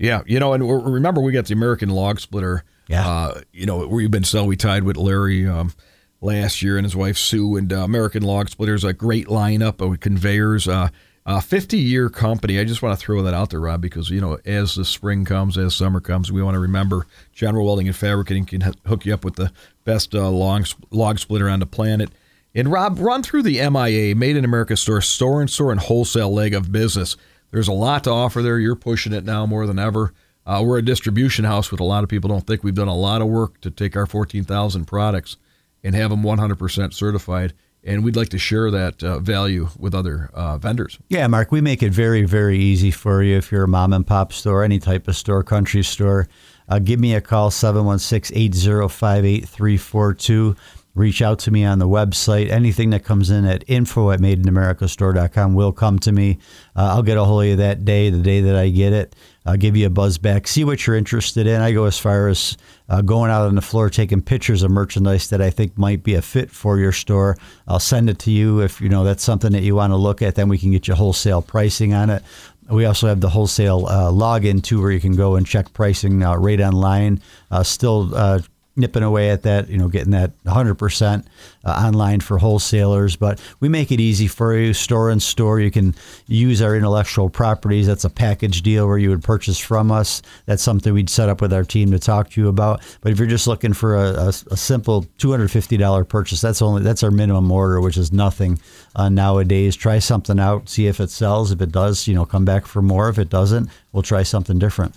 Yeah, 0.00 0.22
you 0.26 0.40
know, 0.40 0.54
and 0.54 0.66
remember 0.66 1.20
we 1.20 1.30
got 1.30 1.44
the 1.44 1.52
American 1.52 1.90
Log 1.90 2.20
Splitter. 2.20 2.64
Yeah. 2.88 3.06
Uh, 3.06 3.40
you 3.52 3.66
know, 3.66 3.86
we've 3.86 4.10
been 4.10 4.24
so 4.24 4.44
we 4.46 4.56
tied 4.56 4.82
with 4.82 4.96
Larry 4.96 5.46
um, 5.46 5.74
last 6.22 6.62
year 6.62 6.78
and 6.78 6.86
his 6.86 6.96
wife 6.96 7.18
Sue, 7.18 7.56
and 7.56 7.70
uh, 7.70 7.80
American 7.80 8.22
Log 8.22 8.48
Splitters 8.48 8.82
a 8.82 8.94
great 8.94 9.26
lineup 9.26 9.80
of 9.82 10.00
conveyors. 10.00 10.66
Uh, 10.66 10.88
a 11.26 11.42
50 11.42 11.76
year 11.76 12.08
company. 12.08 12.58
I 12.58 12.64
just 12.64 12.80
want 12.80 12.98
to 12.98 13.04
throw 13.04 13.22
that 13.22 13.34
out 13.34 13.50
there, 13.50 13.60
Rob, 13.60 13.82
because 13.82 14.08
you 14.08 14.22
know, 14.22 14.38
as 14.46 14.74
the 14.74 14.86
spring 14.86 15.26
comes, 15.26 15.58
as 15.58 15.74
summer 15.74 16.00
comes, 16.00 16.32
we 16.32 16.42
want 16.42 16.54
to 16.54 16.60
remember 16.60 17.06
General 17.34 17.66
Welding 17.66 17.86
and 17.86 17.94
Fabricating 17.94 18.46
can 18.46 18.62
hook 18.86 19.04
you 19.04 19.12
up 19.12 19.22
with 19.22 19.36
the 19.36 19.52
best 19.84 20.14
uh, 20.14 20.30
log 20.30 20.66
log 20.90 21.18
splitter 21.18 21.48
on 21.50 21.60
the 21.60 21.66
planet. 21.66 22.10
And 22.54 22.72
Rob, 22.72 22.98
run 22.98 23.22
through 23.22 23.42
the 23.42 23.68
MIA 23.68 24.16
Made 24.16 24.36
in 24.36 24.46
America 24.46 24.76
store, 24.76 25.02
store 25.02 25.42
and 25.42 25.50
store 25.50 25.70
and 25.70 25.80
wholesale 25.80 26.32
leg 26.32 26.54
of 26.54 26.72
business. 26.72 27.16
There's 27.50 27.68
a 27.68 27.72
lot 27.72 28.04
to 28.04 28.10
offer 28.10 28.42
there. 28.42 28.58
You're 28.58 28.76
pushing 28.76 29.12
it 29.12 29.24
now 29.24 29.46
more 29.46 29.66
than 29.66 29.78
ever. 29.78 30.12
Uh, 30.46 30.62
we're 30.64 30.78
a 30.78 30.82
distribution 30.82 31.44
house, 31.44 31.70
with 31.70 31.80
a 31.80 31.84
lot 31.84 32.02
of 32.02 32.08
people 32.08 32.28
don't 32.28 32.46
think 32.46 32.64
we've 32.64 32.74
done 32.74 32.88
a 32.88 32.96
lot 32.96 33.22
of 33.22 33.28
work 33.28 33.60
to 33.60 33.70
take 33.70 33.96
our 33.96 34.06
14,000 34.06 34.84
products 34.84 35.36
and 35.84 35.94
have 35.94 36.10
them 36.10 36.22
100% 36.22 36.94
certified. 36.94 37.52
And 37.82 38.04
we'd 38.04 38.16
like 38.16 38.28
to 38.30 38.38
share 38.38 38.70
that 38.70 39.02
uh, 39.02 39.20
value 39.20 39.68
with 39.78 39.94
other 39.94 40.30
uh, 40.34 40.58
vendors. 40.58 40.98
Yeah, 41.08 41.26
Mark, 41.28 41.50
we 41.50 41.60
make 41.60 41.82
it 41.82 41.92
very, 41.92 42.24
very 42.24 42.58
easy 42.58 42.90
for 42.90 43.22
you 43.22 43.36
if 43.36 43.50
you're 43.50 43.64
a 43.64 43.68
mom 43.68 43.92
and 43.92 44.06
pop 44.06 44.32
store, 44.32 44.62
any 44.62 44.78
type 44.78 45.08
of 45.08 45.16
store, 45.16 45.42
country 45.42 45.82
store. 45.82 46.28
Uh, 46.68 46.78
give 46.78 47.00
me 47.00 47.14
a 47.14 47.20
call, 47.20 47.50
716 47.50 48.36
805 48.36 49.24
8342. 49.24 50.56
Reach 50.94 51.22
out 51.22 51.38
to 51.40 51.52
me 51.52 51.64
on 51.64 51.78
the 51.78 51.86
website. 51.86 52.50
Anything 52.50 52.90
that 52.90 53.04
comes 53.04 53.30
in 53.30 53.44
at 53.44 53.64
info 53.68 54.10
at 54.10 54.18
madeinamericastore.com 54.18 55.54
will 55.54 55.72
come 55.72 56.00
to 56.00 56.10
me. 56.10 56.38
Uh, 56.74 56.94
I'll 56.94 57.04
get 57.04 57.16
a 57.16 57.24
hold 57.24 57.42
of 57.42 57.48
you 57.48 57.56
that 57.56 57.84
day, 57.84 58.10
the 58.10 58.20
day 58.20 58.40
that 58.40 58.56
I 58.56 58.70
get 58.70 58.92
it. 58.92 59.14
I'll 59.46 59.56
give 59.56 59.76
you 59.76 59.86
a 59.86 59.90
buzz 59.90 60.18
back, 60.18 60.46
see 60.46 60.64
what 60.64 60.86
you're 60.86 60.96
interested 60.96 61.46
in. 61.46 61.60
I 61.60 61.72
go 61.72 61.84
as 61.84 61.98
far 61.98 62.28
as 62.28 62.56
uh, 62.88 63.02
going 63.02 63.30
out 63.30 63.46
on 63.46 63.54
the 63.54 63.62
floor, 63.62 63.88
taking 63.88 64.20
pictures 64.20 64.62
of 64.62 64.70
merchandise 64.70 65.30
that 65.30 65.40
I 65.40 65.50
think 65.50 65.78
might 65.78 66.02
be 66.02 66.14
a 66.14 66.22
fit 66.22 66.50
for 66.50 66.78
your 66.78 66.92
store. 66.92 67.38
I'll 67.66 67.78
send 67.78 68.10
it 68.10 68.18
to 68.20 68.30
you 68.30 68.60
if 68.60 68.80
you 68.80 68.88
know 68.88 69.02
that's 69.04 69.22
something 69.22 69.52
that 69.52 69.62
you 69.62 69.76
want 69.76 69.92
to 69.92 69.96
look 69.96 70.22
at. 70.22 70.34
Then 70.34 70.48
we 70.48 70.58
can 70.58 70.72
get 70.72 70.88
you 70.88 70.94
wholesale 70.94 71.40
pricing 71.40 71.94
on 71.94 72.10
it. 72.10 72.22
We 72.68 72.84
also 72.84 73.08
have 73.08 73.20
the 73.20 73.30
wholesale 73.30 73.86
uh, 73.86 74.10
login 74.10 74.62
too, 74.62 74.80
where 74.80 74.92
you 74.92 75.00
can 75.00 75.16
go 75.16 75.36
and 75.36 75.46
check 75.46 75.72
pricing 75.72 76.22
uh, 76.22 76.36
right 76.36 76.60
online. 76.60 77.20
Uh, 77.50 77.62
still 77.62 78.14
uh, 78.14 78.40
nipping 78.80 79.02
away 79.02 79.30
at 79.30 79.42
that, 79.42 79.68
you 79.68 79.78
know, 79.78 79.88
getting 79.88 80.10
that 80.10 80.32
100% 80.44 81.24
uh, 81.64 81.68
online 81.68 82.20
for 82.20 82.38
wholesalers. 82.38 83.16
But 83.16 83.40
we 83.60 83.68
make 83.68 83.92
it 83.92 84.00
easy 84.00 84.26
for 84.26 84.56
you, 84.56 84.72
store 84.74 85.10
and 85.10 85.22
store. 85.22 85.60
You 85.60 85.70
can 85.70 85.94
use 86.26 86.62
our 86.62 86.74
intellectual 86.74 87.28
properties. 87.30 87.86
That's 87.86 88.04
a 88.04 88.10
package 88.10 88.62
deal 88.62 88.86
where 88.86 88.98
you 88.98 89.10
would 89.10 89.22
purchase 89.22 89.58
from 89.58 89.92
us. 89.92 90.22
That's 90.46 90.62
something 90.62 90.92
we'd 90.92 91.10
set 91.10 91.28
up 91.28 91.40
with 91.40 91.52
our 91.52 91.64
team 91.64 91.90
to 91.92 91.98
talk 91.98 92.30
to 92.30 92.40
you 92.40 92.48
about. 92.48 92.80
But 93.00 93.12
if 93.12 93.18
you're 93.18 93.28
just 93.28 93.46
looking 93.46 93.72
for 93.72 93.96
a, 93.96 94.12
a, 94.12 94.28
a 94.28 94.56
simple 94.56 95.04
$250 95.18 96.08
purchase, 96.08 96.40
that's 96.40 96.62
only 96.62 96.82
that's 96.82 97.02
our 97.02 97.10
minimum 97.10 97.50
order, 97.52 97.80
which 97.80 97.96
is 97.96 98.12
nothing 98.12 98.58
uh, 98.96 99.08
nowadays. 99.08 99.76
Try 99.76 99.98
something 99.98 100.40
out, 100.40 100.68
see 100.68 100.86
if 100.86 101.00
it 101.00 101.10
sells. 101.10 101.52
If 101.52 101.60
it 101.60 101.72
does, 101.72 102.08
you 102.08 102.14
know, 102.14 102.24
come 102.24 102.44
back 102.44 102.66
for 102.66 102.82
more. 102.82 103.08
If 103.08 103.18
it 103.18 103.28
doesn't, 103.28 103.68
we'll 103.92 104.02
try 104.02 104.22
something 104.22 104.58
different. 104.58 104.94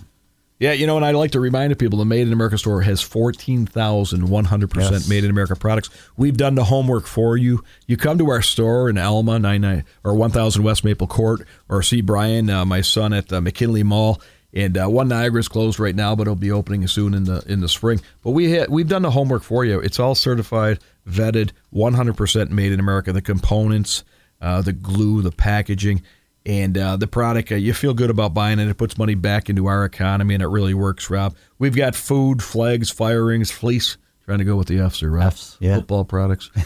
Yeah, 0.60 0.72
you 0.72 0.86
know, 0.86 0.96
and 0.96 1.04
I'd 1.04 1.16
like 1.16 1.32
to 1.32 1.40
remind 1.40 1.76
people 1.78 1.98
the 1.98 2.04
Made 2.04 2.26
in 2.28 2.32
America 2.32 2.56
store 2.56 2.80
has 2.82 3.02
14,100% 3.02 4.90
Yes. 4.90 5.08
Made 5.08 5.24
in 5.24 5.30
America 5.30 5.56
products. 5.56 5.90
We've 6.16 6.36
done 6.36 6.54
the 6.54 6.64
homework 6.64 7.06
for 7.06 7.36
you. 7.36 7.64
You 7.86 7.96
come 7.96 8.18
to 8.18 8.30
our 8.30 8.42
store 8.42 8.88
in 8.88 8.96
Elma, 8.96 9.38
99 9.38 9.84
or 10.04 10.14
1000 10.14 10.62
West 10.62 10.84
Maple 10.84 11.06
Court, 11.06 11.46
or 11.68 11.82
see 11.82 12.00
Brian, 12.00 12.48
uh, 12.50 12.64
my 12.64 12.80
son, 12.82 13.12
at 13.12 13.32
uh, 13.32 13.40
McKinley 13.40 13.82
Mall. 13.82 14.20
And 14.52 14.78
uh, 14.78 14.86
one 14.86 15.08
Niagara 15.08 15.40
is 15.40 15.48
closed 15.48 15.80
right 15.80 15.96
now, 15.96 16.14
but 16.14 16.22
it'll 16.22 16.36
be 16.36 16.52
opening 16.52 16.86
soon 16.86 17.12
in 17.14 17.24
the 17.24 17.42
in 17.48 17.60
the 17.60 17.68
spring. 17.68 18.00
But 18.22 18.30
we 18.30 18.56
ha- 18.56 18.66
we've 18.68 18.86
done 18.86 19.02
the 19.02 19.10
homework 19.10 19.42
for 19.42 19.64
you. 19.64 19.80
It's 19.80 19.98
all 19.98 20.14
certified, 20.14 20.78
vetted, 21.08 21.50
100% 21.74 22.50
made 22.50 22.70
in 22.70 22.78
America. 22.78 23.12
The 23.12 23.20
components, 23.20 24.04
uh, 24.40 24.62
the 24.62 24.72
glue, 24.72 25.22
the 25.22 25.32
packaging 25.32 26.02
and 26.46 26.76
uh, 26.76 26.96
the 26.96 27.06
product 27.06 27.50
uh, 27.52 27.54
you 27.54 27.72
feel 27.72 27.94
good 27.94 28.10
about 28.10 28.34
buying 28.34 28.58
it 28.58 28.68
it 28.68 28.76
puts 28.76 28.98
money 28.98 29.14
back 29.14 29.48
into 29.48 29.66
our 29.66 29.84
economy 29.84 30.34
and 30.34 30.42
it 30.42 30.48
really 30.48 30.74
works 30.74 31.08
rob 31.10 31.34
we've 31.58 31.76
got 31.76 31.94
food 31.94 32.42
flags 32.42 32.90
fire 32.90 33.24
rings 33.24 33.50
fleece 33.50 33.96
trying 34.24 34.38
to 34.38 34.44
go 34.44 34.56
with 34.56 34.68
the 34.68 34.78
f's 34.78 35.00
here 35.00 35.10
rob 35.10 35.32
Fs, 35.32 35.56
yeah. 35.60 35.76
football 35.76 36.04
products 36.04 36.50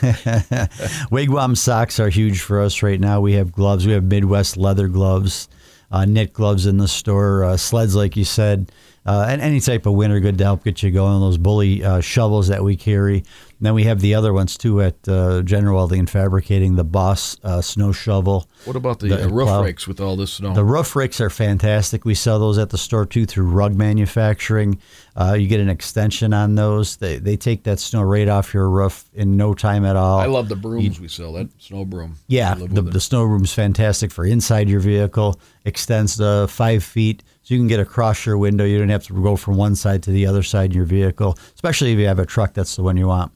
Wigwam 1.11 1.57
socks 1.57 1.99
are 2.01 2.09
huge 2.09 2.41
for 2.41 2.61
us 2.61 2.83
right 2.83 3.01
now. 3.01 3.21
We 3.21 3.35
have 3.35 3.53
gloves. 3.53 3.87
We 3.87 3.93
have 3.93 4.05
Midwest 4.05 4.57
leather 4.57 4.89
gloves, 4.89 5.49
uh, 5.91 6.05
knit 6.05 6.33
gloves 6.33 6.67
in 6.67 6.79
the 6.79 6.89
store, 6.89 7.45
uh, 7.45 7.57
sleds, 7.57 7.95
like 7.95 8.17
you 8.17 8.25
said, 8.25 8.71
uh, 9.09 9.27
and 9.29 9.41
any 9.41 9.59
type 9.61 9.87
of 9.87 9.95
winter 9.95 10.21
good 10.21 10.37
to 10.39 10.45
help 10.45 10.63
get 10.65 10.83
you 10.83 10.91
going. 10.91 11.19
Those 11.21 11.39
bully 11.39 11.83
uh, 11.83 12.01
shovels 12.01 12.49
that 12.49 12.63
we 12.63 12.77
carry. 12.77 13.17
And 13.17 13.67
then 13.67 13.75
we 13.75 13.85
have 13.85 14.01
the 14.01 14.15
other 14.15 14.33
ones 14.33 14.57
too 14.57 14.81
at 14.83 14.97
uh, 15.09 15.43
General 15.43 15.77
Welding 15.77 16.01
and 16.01 16.11
Fabricating, 16.11 16.77
the 16.77 16.85
Boss 16.85 17.37
uh, 17.43 17.61
snow 17.61 17.91
shovel. 17.91 18.47
what 18.67 18.77
about 18.77 19.01
the, 19.01 19.09
The 19.09 19.25
uh, 19.25 19.29
roof 19.29 19.49
plow. 19.49 19.65
rakes 19.65 19.89
with 19.89 19.99
all 20.01 20.15
this 20.15 20.35
snow 20.35 20.55
The 20.55 20.63
roof 20.63 20.95
rakes 20.95 21.21
are 21.21 21.31
fantastic. 21.31 22.05
We 22.05 22.15
sell 22.15 22.39
those 22.39 22.59
at 22.59 22.71
the 22.71 22.79
store 22.79 23.07
too 23.07 23.27
through 23.27 23.47
Rugg 23.49 23.75
manufacturing. 23.75 24.81
Uh, 25.17 25.35
you 25.35 25.49
get 25.49 25.59
an 25.59 25.69
extension 25.71 26.33
on 26.33 26.55
those. 26.55 26.97
They, 26.99 27.17
they 27.19 27.37
take 27.37 27.65
that 27.65 27.81
snow 27.81 28.03
right 28.03 28.29
off 28.29 28.55
your 28.55 28.69
roof 28.71 29.07
in 29.15 29.37
no 29.37 29.55
time 29.55 29.85
at 29.85 29.97
all. 29.97 30.21
i 30.21 30.27
love 30.27 30.49
the 30.49 30.55
brooms 30.57 31.01
we 31.01 31.09
sell 31.09 31.33
that 31.33 31.49
snow 31.61 31.85
broom 31.85 32.15
Yeah, 32.29 32.55
the, 32.55 32.83
the 32.83 33.01
snow 33.01 33.25
room's 33.25 33.53
fantastic 33.53 34.13
for 34.13 34.25
inside 34.25 34.69
your 34.69 34.81
vehicle. 34.81 35.41
Extends 35.65 36.17
to 36.19 36.47
five 36.49 36.85
feet, 36.85 37.25
so 37.49 37.55
you 37.55 37.61
can 37.61 37.67
get 37.67 37.81
across 37.81 38.27
your 38.27 38.37
window. 38.37 38.67
You 38.67 38.79
don't 38.79 38.91
have 38.91 39.07
to 39.07 39.15
go 39.15 39.35
from 39.35 39.57
one 39.57 39.75
side 39.75 40.03
to 40.03 40.11
the 40.11 40.27
other 40.27 40.43
side 40.43 40.73
in 40.73 40.77
your 40.77 40.85
vehicle, 40.85 41.39
especially 41.55 41.95
if 41.95 41.99
you 41.99 42.07
have 42.07 42.19
a 42.19 42.27
truck. 42.27 42.53
That's 42.53 42.77
the 42.77 42.83
one 42.83 42.99
you 42.99 43.07
want. 43.07 43.33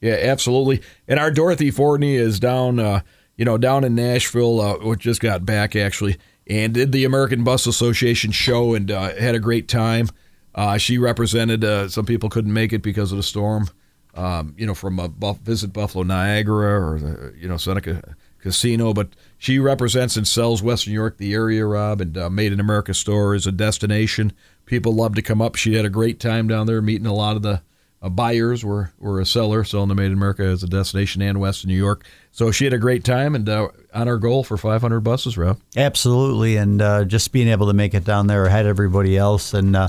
Yeah, 0.00 0.12
absolutely. 0.12 0.80
And 1.08 1.18
our 1.18 1.32
Dorothy 1.32 1.72
Fortney 1.72 2.14
is 2.14 2.38
down, 2.38 2.78
uh, 2.78 3.00
you 3.36 3.44
know, 3.44 3.58
down 3.58 3.82
in 3.82 3.96
Nashville, 3.96 4.60
uh, 4.60 4.78
which 4.78 5.00
just 5.00 5.20
got 5.20 5.44
back 5.44 5.74
actually, 5.74 6.18
and 6.46 6.72
did 6.72 6.92
the 6.92 7.04
American 7.04 7.42
Bus 7.42 7.66
Association 7.66 8.30
show 8.30 8.74
and 8.74 8.92
uh, 8.92 9.12
had 9.16 9.34
a 9.34 9.40
great 9.40 9.66
time. 9.66 10.08
Uh, 10.54 10.78
she 10.78 10.96
represented. 10.96 11.64
Uh, 11.64 11.88
some 11.88 12.06
people 12.06 12.28
couldn't 12.28 12.52
make 12.52 12.72
it 12.72 12.80
because 12.80 13.10
of 13.10 13.16
the 13.16 13.24
storm. 13.24 13.68
Um, 14.14 14.54
you 14.56 14.66
know, 14.66 14.74
from 14.74 15.00
a 15.00 15.08
Buff- 15.08 15.40
visit 15.40 15.72
Buffalo 15.72 16.04
Niagara 16.04 16.80
or 16.80 17.34
you 17.36 17.48
know 17.48 17.56
Seneca 17.56 18.14
Casino, 18.42 18.92
but 18.92 19.08
she 19.38 19.58
represents 19.58 20.16
and 20.16 20.28
sells 20.28 20.62
Western 20.62 20.92
New 20.92 20.98
York, 20.98 21.16
the 21.16 21.32
area, 21.32 21.64
Rob, 21.64 22.00
and 22.00 22.18
uh, 22.18 22.28
Made 22.28 22.52
in 22.52 22.60
America 22.60 22.92
store 22.92 23.34
is 23.34 23.46
a 23.46 23.52
destination. 23.52 24.32
People 24.66 24.92
love 24.92 25.14
to 25.14 25.22
come 25.22 25.40
up. 25.40 25.54
She 25.54 25.74
had 25.74 25.84
a 25.84 25.90
great 25.90 26.20
time 26.20 26.48
down 26.48 26.66
there, 26.66 26.82
meeting 26.82 27.06
a 27.06 27.14
lot 27.14 27.36
of 27.36 27.42
the 27.42 27.62
uh, 28.02 28.08
buyers 28.08 28.64
were, 28.64 28.92
were 28.98 29.20
a 29.20 29.26
seller 29.26 29.62
selling 29.62 29.88
the 29.88 29.94
Made 29.94 30.06
in 30.06 30.12
America 30.12 30.42
as 30.42 30.62
a 30.62 30.66
destination 30.66 31.22
and 31.22 31.40
Western 31.40 31.68
New 31.68 31.76
York. 31.76 32.04
So 32.32 32.50
she 32.50 32.64
had 32.64 32.72
a 32.72 32.78
great 32.78 33.04
time 33.04 33.34
and 33.34 33.48
uh, 33.48 33.68
on 33.94 34.08
our 34.08 34.18
goal 34.18 34.42
for 34.42 34.56
500 34.56 35.00
buses, 35.00 35.38
Rob. 35.38 35.60
Absolutely, 35.76 36.56
and 36.56 36.82
uh, 36.82 37.04
just 37.04 37.30
being 37.30 37.48
able 37.48 37.68
to 37.68 37.72
make 37.72 37.94
it 37.94 38.04
down 38.04 38.26
there 38.26 38.44
ahead 38.44 38.66
everybody 38.66 39.16
else 39.16 39.54
and 39.54 39.76
uh, 39.76 39.88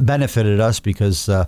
benefited 0.00 0.58
us 0.58 0.80
because 0.80 1.28
uh, 1.28 1.44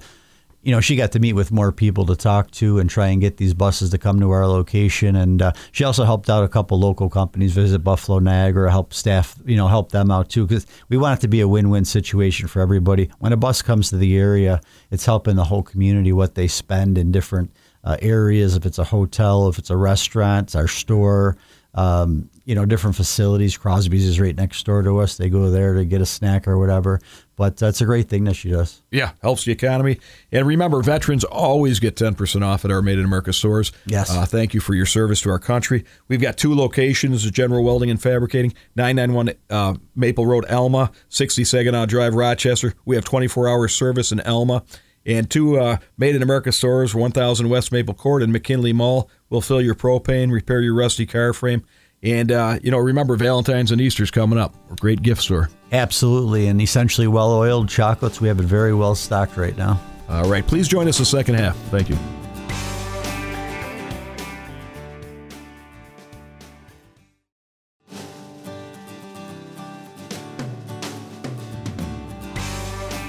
you 0.63 0.73
know 0.73 0.81
she 0.81 0.97
got 0.97 1.13
to 1.13 1.19
meet 1.19 1.33
with 1.33 1.51
more 1.51 1.73
people 1.73 2.07
to 2.07 2.17
talk 2.17 2.51
to 2.53 2.79
and 2.79 2.89
try 2.89 3.09
and 3.09 3.21
get 3.21 3.37
these 3.37 3.55
buses 3.55 3.91
to 3.91 3.99
come 3.99 4.21
to 4.21 4.31
our 4.31 4.47
location. 4.47 5.17
And 5.17 5.43
uh, 5.43 5.53
she 5.73 5.85
also 5.85 6.05
helped 6.05 6.31
out 6.31 6.45
a 6.45 6.49
couple 6.49 6.79
local 6.79 7.09
companies, 7.09 7.53
visit 7.53 7.81
Buffalo 7.81 8.19
Niagara, 8.19 8.71
help 8.71 8.95
staff, 8.95 9.37
you 9.45 9.57
know, 9.57 9.69
help 9.69 9.93
them 9.93 10.11
out 10.11 10.29
too 10.29 10.47
because 10.47 10.67
we 10.89 10.97
want 10.97 11.19
it 11.19 11.23
to 11.23 11.29
be 11.29 11.41
a 11.41 11.49
win-win 11.49 11.85
situation 11.85 12.49
for 12.49 12.61
everybody. 12.61 13.11
When 13.19 13.33
a 13.33 13.37
bus 13.37 13.63
comes 13.63 13.91
to 13.91 13.97
the 13.97 14.17
area, 14.17 14.61
it's 14.91 15.07
helping 15.07 15.37
the 15.37 15.45
whole 15.45 15.63
community 15.63 16.13
what 16.13 16.35
they 16.35 16.49
spend 16.49 16.99
in 16.99 17.13
different 17.13 17.51
uh, 17.85 17.97
areas. 18.01 18.55
If 18.57 18.65
it's 18.65 18.79
a 18.79 18.85
hotel, 18.85 19.49
if 19.49 19.59
it's 19.59 19.71
a 19.71 19.77
restaurant, 19.77 20.49
it's 20.49 20.55
our 20.55 20.69
store 20.69 21.37
um, 21.75 22.29
you 22.45 22.55
know, 22.55 22.67
different 22.67 22.97
facilities. 22.97 23.57
Crosby's 23.57 24.07
is 24.07 24.21
right 24.21 24.37
next 24.37 24.65
door 24.67 24.83
to 24.83 24.99
us. 24.99 25.17
They 25.17 25.31
go 25.31 25.51
there 25.51 25.75
to 25.75 25.85
get 25.85 26.01
a 26.01 26.07
snack 26.07 26.47
or 26.47 26.59
whatever. 26.59 27.01
But 27.37 27.57
that's 27.57 27.81
a 27.81 27.87
great 27.87 28.09
thing 28.09 28.25
that 28.25 28.35
she 28.35 28.51
does. 28.51 28.83
Yeah, 28.91 29.13
helps 29.23 29.45
the 29.45 29.53
economy. 29.53 29.99
And 30.31 30.47
remember, 30.47 30.83
veterans 30.83 31.25
always 31.25 31.81
get 31.81 31.97
10% 31.97 32.43
off 32.45 32.65
at 32.65 32.71
our 32.71 32.83
Made 32.83 32.99
in 32.99 33.05
America 33.05 33.33
stores. 33.33 33.73
Yes. 33.87 34.11
Uh, 34.11 34.27
thank 34.27 34.55
you 34.55 34.61
for 34.61 34.75
your 34.75 34.87
service 34.87 35.23
to 35.23 35.31
our 35.31 35.39
country. 35.39 35.85
We've 36.09 36.21
got 36.21 36.37
two 36.37 36.55
locations 36.55 37.29
General 37.31 37.65
Welding 37.65 37.91
and 37.91 38.01
Fabricating, 38.01 38.53
991 38.77 39.35
uh, 39.49 39.75
Maple 39.97 40.27
Road, 40.27 40.45
Elma, 40.49 40.93
60 41.09 41.45
Saginaw 41.45 41.87
Drive, 41.87 42.15
Rochester. 42.15 42.75
We 42.85 42.97
have 42.97 43.05
24 43.05 43.49
hour 43.49 43.67
service 43.69 44.13
in 44.13 44.21
Elma. 44.21 44.63
And 45.05 45.29
two 45.31 45.59
uh, 45.59 45.79
Made 45.99 46.15
in 46.15 46.23
America 46.23 46.53
stores, 46.53 46.95
1000 46.95 47.49
West 47.49 47.73
Maple 47.73 47.95
Court 47.95 48.23
and 48.23 48.33
McKinley 48.33 48.73
Mall. 48.73 49.11
will 49.31 49.41
fill 49.41 49.61
your 49.61 49.75
propane, 49.75 50.31
repair 50.31 50.61
your 50.61 50.75
rusty 50.75 51.07
car 51.07 51.33
frame. 51.33 51.65
And, 52.03 52.33
uh, 52.33 52.59
you 52.63 52.71
know, 52.71 52.79
remember 52.79 53.17
Valentine's 53.17 53.71
and 53.71 53.81
Easter's 53.81 54.11
coming 54.11 54.39
up. 54.39 54.55
We're 54.67 54.75
a 54.75 54.77
great 54.77 55.03
gift 55.03 55.23
store. 55.23 55.49
Absolutely. 55.71 56.49
And 56.49 56.61
essentially 56.61 57.07
well 57.07 57.33
oiled 57.33 57.69
chocolates. 57.69 58.21
We 58.21 58.29
have 58.29 58.41
it 58.41 58.45
very 58.45 58.75
well 58.75 58.95
stocked 58.95 59.37
right 59.37 59.57
now. 59.57 59.81
All 60.09 60.29
right, 60.29 60.47
please 60.47 60.69
join 60.69 60.89
us 60.89 60.99
the 60.99 61.05
second 61.05 61.37
half. 61.37 61.57
Thank 61.71 61.89
you. 61.89 61.97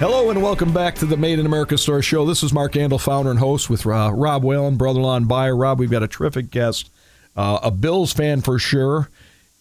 Hello 0.04 0.30
and 0.30 0.44
welcome 0.44 0.74
back 0.74 0.96
to 0.96 1.06
the 1.06 1.16
Made 1.16 1.40
in 1.40 1.46
America 1.46 1.78
Store 1.78 2.02
Show. 2.02 2.26
This 2.26 2.44
is 2.44 2.52
Mark 2.52 2.74
Andol, 2.74 3.00
founder 3.00 3.32
and 3.32 3.40
host 3.40 3.70
with 3.70 3.86
uh, 3.86 4.12
Rob 4.14 4.44
Whalen, 4.44 4.76
brother-in-law 4.76 5.16
and 5.16 5.30
buyer. 5.30 5.56
Rob, 5.56 5.80
we've 5.80 5.90
got 5.90 6.04
a 6.04 6.10
terrific 6.10 6.52
guest, 6.52 6.90
uh, 7.38 7.60
a 7.64 7.72
Bills 7.72 8.12
fan 8.12 8.42
for 8.42 8.60
sure, 8.60 9.10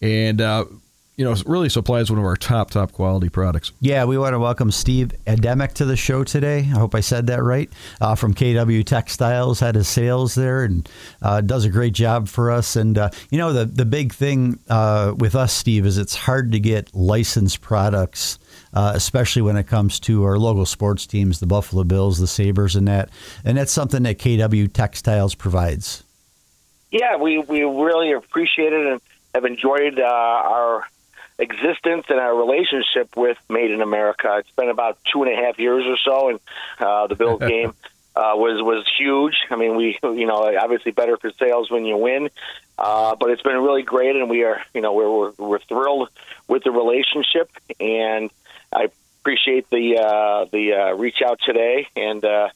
and 0.01 0.41
uh, 0.41 0.65
you 1.15 1.23
know 1.23 1.35
really 1.45 1.69
supplies 1.69 2.09
one 2.09 2.19
of 2.19 2.25
our 2.25 2.35
top 2.35 2.71
top 2.71 2.91
quality 2.91 3.29
products. 3.29 3.71
Yeah, 3.79 4.05
we 4.05 4.17
want 4.17 4.33
to 4.33 4.39
welcome 4.39 4.71
Steve 4.71 5.13
Ademic 5.27 5.73
to 5.73 5.85
the 5.85 5.95
show 5.95 6.23
today. 6.23 6.59
I 6.59 6.77
hope 6.79 6.95
I 6.95 7.01
said 7.01 7.27
that 7.27 7.43
right. 7.43 7.69
Uh, 8.01 8.15
from 8.15 8.33
KW 8.33 8.83
Textiles, 8.83 9.59
had 9.59 9.75
his 9.75 9.87
sales 9.87 10.33
there 10.35 10.63
and 10.63 10.89
uh, 11.21 11.41
does 11.41 11.65
a 11.65 11.69
great 11.69 11.93
job 11.93 12.27
for 12.27 12.51
us. 12.51 12.75
And 12.75 12.97
uh, 12.97 13.09
you 13.29 13.37
know, 13.37 13.53
the 13.53 13.65
the 13.65 13.85
big 13.85 14.13
thing 14.13 14.59
uh, 14.69 15.13
with 15.17 15.35
us, 15.35 15.53
Steve, 15.53 15.85
is 15.85 15.97
it's 15.97 16.15
hard 16.15 16.51
to 16.53 16.59
get 16.59 16.93
licensed 16.95 17.61
products. 17.61 18.39
Uh, 18.75 18.91
especially 18.95 19.43
when 19.43 19.55
it 19.55 19.67
comes 19.67 19.99
to 19.99 20.23
our 20.23 20.39
local 20.39 20.65
sports 20.65 21.05
teams, 21.05 21.39
the 21.39 21.45
Buffalo 21.45 21.83
Bills, 21.83 22.17
the 22.17 22.25
Sabres, 22.25 22.75
and 22.75 22.87
that. 22.87 23.11
And 23.45 23.55
that's 23.55 23.71
something 23.71 24.01
that 24.01 24.17
KW 24.17 24.73
Textiles 24.73 25.35
provides. 25.35 26.03
Yeah, 26.89 27.17
we 27.17 27.37
we 27.37 27.61
really 27.61 28.13
appreciate 28.13 28.73
it 28.73 28.87
and 28.87 29.01
have 29.35 29.45
enjoyed 29.45 29.99
uh, 29.99 30.03
our 30.03 30.87
existence 31.37 32.05
and 32.09 32.19
our 32.19 32.35
relationship 32.35 33.15
with 33.15 33.37
Made 33.49 33.71
in 33.71 33.81
America. 33.81 34.37
It's 34.39 34.51
been 34.51 34.69
about 34.69 34.97
two 35.11 35.23
and 35.23 35.31
a 35.31 35.35
half 35.35 35.59
years 35.59 35.85
or 35.85 35.97
so, 35.97 36.29
and 36.29 36.39
uh, 36.79 37.07
the 37.07 37.15
Bills 37.15 37.39
game 37.47 37.73
uh, 38.15 38.33
was 38.35 38.61
was 38.61 38.85
huge. 38.97 39.35
I 39.49 39.55
mean, 39.55 39.75
we 39.75 39.97
you 40.03 40.27
know 40.27 40.55
obviously 40.57 40.91
better 40.91 41.17
for 41.17 41.31
sales 41.31 41.71
when 41.71 41.85
you 41.85 41.97
win, 41.97 42.29
uh, 42.77 43.15
but 43.15 43.31
it's 43.31 43.41
been 43.41 43.57
really 43.57 43.83
great, 43.83 44.15
and 44.15 44.29
we 44.29 44.43
are 44.43 44.61
you 44.73 44.81
know 44.81 44.93
we're 44.93 45.09
we're, 45.09 45.31
we're 45.37 45.59
thrilled 45.59 46.09
with 46.47 46.63
the 46.63 46.71
relationship, 46.71 47.49
and 47.79 48.29
I 48.71 48.89
appreciate 49.21 49.69
the 49.69 49.97
uh, 49.97 50.45
the 50.51 50.73
uh, 50.73 50.93
reach 50.93 51.21
out 51.25 51.39
today, 51.43 51.87
and 51.95 52.23
uh, 52.23 52.49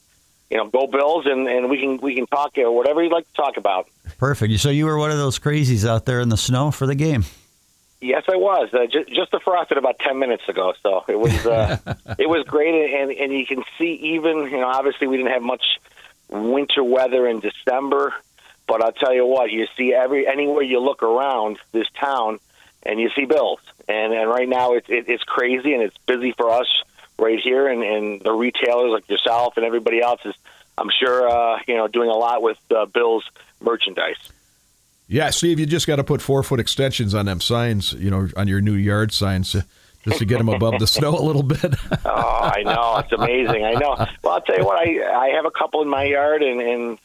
you 0.50 0.58
know 0.58 0.68
go 0.68 0.86
Bills, 0.86 1.26
and, 1.26 1.48
and 1.48 1.68
we 1.68 1.80
can 1.80 1.98
we 1.98 2.14
can 2.14 2.26
talk 2.26 2.56
uh, 2.56 2.70
whatever 2.70 3.02
you'd 3.02 3.12
like 3.12 3.26
to 3.26 3.34
talk 3.34 3.56
about. 3.56 3.88
Perfect. 4.18 4.60
So 4.60 4.70
you 4.70 4.86
were 4.86 4.98
one 4.98 5.10
of 5.10 5.18
those 5.18 5.38
crazies 5.38 5.88
out 5.88 6.04
there 6.04 6.20
in 6.20 6.28
the 6.28 6.36
snow 6.36 6.70
for 6.70 6.86
the 6.86 6.94
game. 6.94 7.24
Yes, 8.00 8.24
I 8.28 8.36
was. 8.36 8.72
Uh, 8.72 8.86
just, 8.86 9.08
just 9.08 9.32
defrosted 9.32 9.76
about 9.76 9.98
ten 9.98 10.18
minutes 10.18 10.48
ago, 10.48 10.72
so 10.82 11.04
it 11.08 11.18
was 11.18 11.46
uh, 11.46 11.78
it 12.18 12.28
was 12.28 12.44
great, 12.46 12.94
and 12.94 13.10
and 13.10 13.32
you 13.32 13.44
can 13.44 13.64
see 13.76 13.92
even 14.14 14.44
you 14.44 14.58
know 14.58 14.68
obviously 14.68 15.08
we 15.08 15.16
didn't 15.16 15.32
have 15.32 15.42
much 15.42 15.80
winter 16.28 16.84
weather 16.84 17.26
in 17.26 17.40
December, 17.40 18.14
but 18.66 18.82
I'll 18.82 18.92
tell 18.92 19.12
you 19.12 19.26
what, 19.26 19.50
you 19.50 19.66
see 19.76 19.92
every 19.92 20.28
anywhere 20.28 20.62
you 20.62 20.78
look 20.78 21.02
around 21.02 21.58
this 21.72 21.88
town, 21.98 22.38
and 22.84 23.00
you 23.00 23.10
see 23.16 23.24
bills, 23.24 23.60
and 23.88 24.12
and 24.12 24.30
right 24.30 24.48
now 24.48 24.74
it's 24.74 24.88
it, 24.88 25.08
it's 25.08 25.24
crazy 25.24 25.74
and 25.74 25.82
it's 25.82 25.98
busy 26.06 26.32
for 26.32 26.50
us 26.50 26.68
right 27.18 27.40
here, 27.40 27.66
and 27.66 27.82
and 27.82 28.20
the 28.20 28.32
retailers 28.32 28.92
like 28.92 29.08
yourself 29.08 29.56
and 29.56 29.66
everybody 29.66 30.00
else 30.00 30.20
is, 30.24 30.34
I'm 30.76 30.90
sure, 30.90 31.28
uh, 31.28 31.58
you 31.66 31.76
know, 31.76 31.88
doing 31.88 32.10
a 32.10 32.16
lot 32.16 32.42
with 32.42 32.58
uh, 32.70 32.86
Bills 32.86 33.24
merchandise. 33.60 34.18
Yeah, 35.08 35.30
Steve, 35.30 35.58
you 35.58 35.64
just 35.64 35.86
got 35.86 35.96
to 35.96 36.04
put 36.04 36.20
four 36.20 36.42
foot 36.42 36.60
extensions 36.60 37.14
on 37.14 37.24
them 37.24 37.40
signs, 37.40 37.94
you 37.94 38.10
know, 38.10 38.28
on 38.36 38.46
your 38.46 38.60
new 38.60 38.74
yard 38.74 39.12
signs. 39.12 39.54
Uh, 39.54 39.62
just 40.04 40.20
to 40.20 40.24
get 40.24 40.38
them 40.38 40.48
above 40.48 40.78
the 40.78 40.86
snow 40.86 41.18
a 41.18 41.20
little 41.20 41.42
bit. 41.42 41.74
oh, 42.04 42.50
I 42.54 42.62
know 42.62 42.98
it's 42.98 43.12
amazing. 43.12 43.64
I 43.64 43.72
know. 43.72 44.06
Well, 44.22 44.34
I'll 44.34 44.40
tell 44.40 44.56
you 44.56 44.64
what. 44.64 44.78
I 44.78 45.02
I 45.02 45.28
have 45.30 45.44
a 45.44 45.50
couple 45.50 45.82
in 45.82 45.88
my 45.88 46.04
yard, 46.04 46.42
and 46.42 46.60
and 46.60 46.98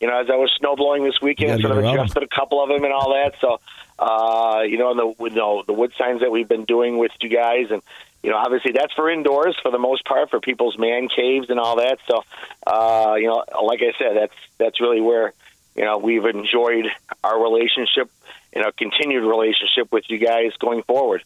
you 0.00 0.08
know, 0.08 0.20
as 0.20 0.28
I 0.28 0.36
was 0.36 0.50
snow 0.58 0.74
blowing 0.74 1.04
this 1.04 1.20
weekend, 1.20 1.60
sort 1.60 1.78
of 1.78 1.84
adjusted 1.84 2.22
a 2.22 2.26
couple 2.26 2.62
of 2.62 2.68
them 2.68 2.84
and 2.84 2.92
all 2.92 3.10
that. 3.10 3.34
So, 3.40 3.60
uh, 3.98 4.62
you 4.62 4.76
know, 4.76 4.94
the 4.94 5.24
you 5.24 5.36
know 5.36 5.62
the 5.64 5.72
wood 5.72 5.92
signs 5.96 6.20
that 6.20 6.32
we've 6.32 6.48
been 6.48 6.64
doing 6.64 6.98
with 6.98 7.12
you 7.20 7.28
guys, 7.28 7.70
and 7.70 7.82
you 8.22 8.30
know, 8.30 8.36
obviously 8.36 8.72
that's 8.72 8.92
for 8.94 9.08
indoors 9.10 9.56
for 9.62 9.70
the 9.70 9.78
most 9.78 10.04
part 10.04 10.30
for 10.30 10.40
people's 10.40 10.76
man 10.76 11.08
caves 11.08 11.50
and 11.50 11.60
all 11.60 11.76
that. 11.76 11.98
So, 12.08 12.24
uh, 12.66 13.14
you 13.14 13.28
know, 13.28 13.44
like 13.62 13.80
I 13.82 13.92
said, 13.98 14.16
that's 14.16 14.34
that's 14.58 14.80
really 14.80 15.00
where 15.00 15.32
you 15.74 15.84
know 15.84 15.98
we've 15.98 16.24
enjoyed 16.24 16.86
our 17.24 17.42
relationship 17.42 18.10
and 18.52 18.64
our 18.64 18.72
continued 18.72 19.24
relationship 19.24 19.90
with 19.90 20.04
you 20.08 20.18
guys 20.18 20.52
going 20.58 20.82
forward. 20.82 21.22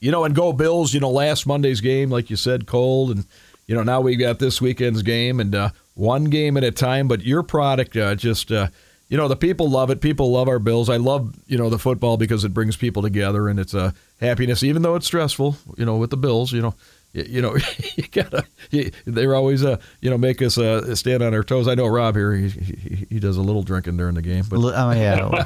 You 0.00 0.12
know, 0.12 0.24
and 0.24 0.34
go 0.34 0.52
Bills. 0.52 0.94
You 0.94 1.00
know, 1.00 1.10
last 1.10 1.46
Monday's 1.46 1.80
game, 1.80 2.10
like 2.10 2.30
you 2.30 2.36
said, 2.36 2.66
cold, 2.66 3.10
and 3.10 3.24
you 3.66 3.74
know 3.74 3.82
now 3.82 4.00
we 4.00 4.16
got 4.16 4.38
this 4.38 4.60
weekend's 4.60 5.02
game, 5.02 5.40
and 5.40 5.54
uh, 5.54 5.70
one 5.94 6.24
game 6.24 6.56
at 6.56 6.64
a 6.64 6.70
time. 6.70 7.08
But 7.08 7.22
your 7.22 7.42
product 7.42 7.96
uh, 7.96 8.14
just. 8.14 8.52
Uh, 8.52 8.68
you 9.10 9.16
know 9.16 9.26
the 9.26 9.36
people 9.36 9.70
love 9.70 9.88
it. 9.88 10.02
People 10.02 10.30
love 10.32 10.48
our 10.48 10.58
Bills. 10.58 10.90
I 10.90 10.98
love 10.98 11.34
you 11.46 11.56
know 11.56 11.70
the 11.70 11.78
football 11.78 12.18
because 12.18 12.44
it 12.44 12.52
brings 12.52 12.76
people 12.76 13.00
together 13.00 13.48
and 13.48 13.58
it's 13.58 13.72
a 13.72 13.94
happiness, 14.20 14.62
even 14.62 14.82
though 14.82 14.96
it's 14.96 15.06
stressful. 15.06 15.56
You 15.78 15.86
know 15.86 15.96
with 15.96 16.10
the 16.10 16.18
Bills, 16.18 16.52
you 16.52 16.60
know 16.60 16.74
you, 17.18 17.24
you 17.28 17.42
know, 17.42 17.56
you 17.96 18.04
gotta. 18.10 18.44
You, 18.70 18.90
they're 19.06 19.34
always, 19.34 19.64
uh, 19.64 19.78
you 20.00 20.10
know, 20.10 20.18
make 20.18 20.42
us 20.42 20.58
uh, 20.58 20.94
stand 20.94 21.22
on 21.22 21.34
our 21.34 21.42
toes. 21.42 21.68
I 21.68 21.74
know 21.74 21.86
Rob 21.86 22.16
here. 22.16 22.34
He, 22.34 22.48
he, 22.48 23.06
he 23.10 23.20
does 23.20 23.36
a 23.36 23.42
little 23.42 23.62
drinking 23.62 23.96
during 23.96 24.14
the 24.14 24.22
game, 24.22 24.44
but 24.48 24.58
oh 24.58 24.90
yeah. 24.92 25.44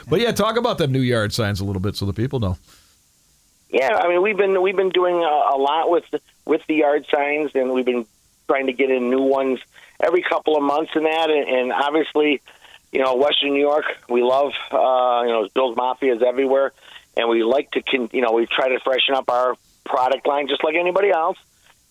but 0.08 0.20
yeah, 0.20 0.32
talk 0.32 0.56
about 0.56 0.78
them 0.78 0.92
new 0.92 1.00
yard 1.00 1.32
signs 1.32 1.60
a 1.60 1.64
little 1.64 1.80
bit 1.80 1.96
so 1.96 2.06
the 2.06 2.12
people 2.12 2.40
know. 2.40 2.58
Yeah, 3.70 3.96
I 3.96 4.08
mean 4.08 4.22
we've 4.22 4.36
been 4.36 4.62
we've 4.62 4.76
been 4.76 4.90
doing 4.90 5.16
a, 5.16 5.54
a 5.54 5.58
lot 5.58 5.90
with 5.90 6.04
with 6.44 6.64
the 6.66 6.74
yard 6.74 7.06
signs, 7.10 7.50
and 7.54 7.72
we've 7.72 7.84
been 7.84 8.06
trying 8.46 8.66
to 8.66 8.72
get 8.72 8.90
in 8.90 9.10
new 9.10 9.22
ones 9.22 9.60
every 10.00 10.22
couple 10.22 10.56
of 10.56 10.62
months 10.62 10.92
and 10.94 11.06
that, 11.06 11.30
and, 11.30 11.48
and 11.48 11.72
obviously, 11.72 12.40
you 12.92 13.02
know, 13.02 13.16
Western 13.16 13.50
New 13.50 13.60
York, 13.60 13.84
we 14.08 14.22
love, 14.22 14.52
uh, 14.70 15.22
you 15.24 15.32
know, 15.32 15.48
Bill's 15.54 15.76
Mafia 15.76 16.14
is 16.14 16.22
everywhere, 16.22 16.72
and 17.16 17.28
we 17.28 17.42
like 17.42 17.70
to, 17.72 17.82
con- 17.82 18.10
you 18.12 18.20
know, 18.20 18.32
we 18.32 18.46
try 18.46 18.68
to 18.68 18.80
freshen 18.80 19.14
up 19.14 19.30
our 19.30 19.56
product 19.84 20.26
line 20.26 20.48
just 20.48 20.64
like 20.64 20.74
anybody 20.74 21.10
else. 21.10 21.38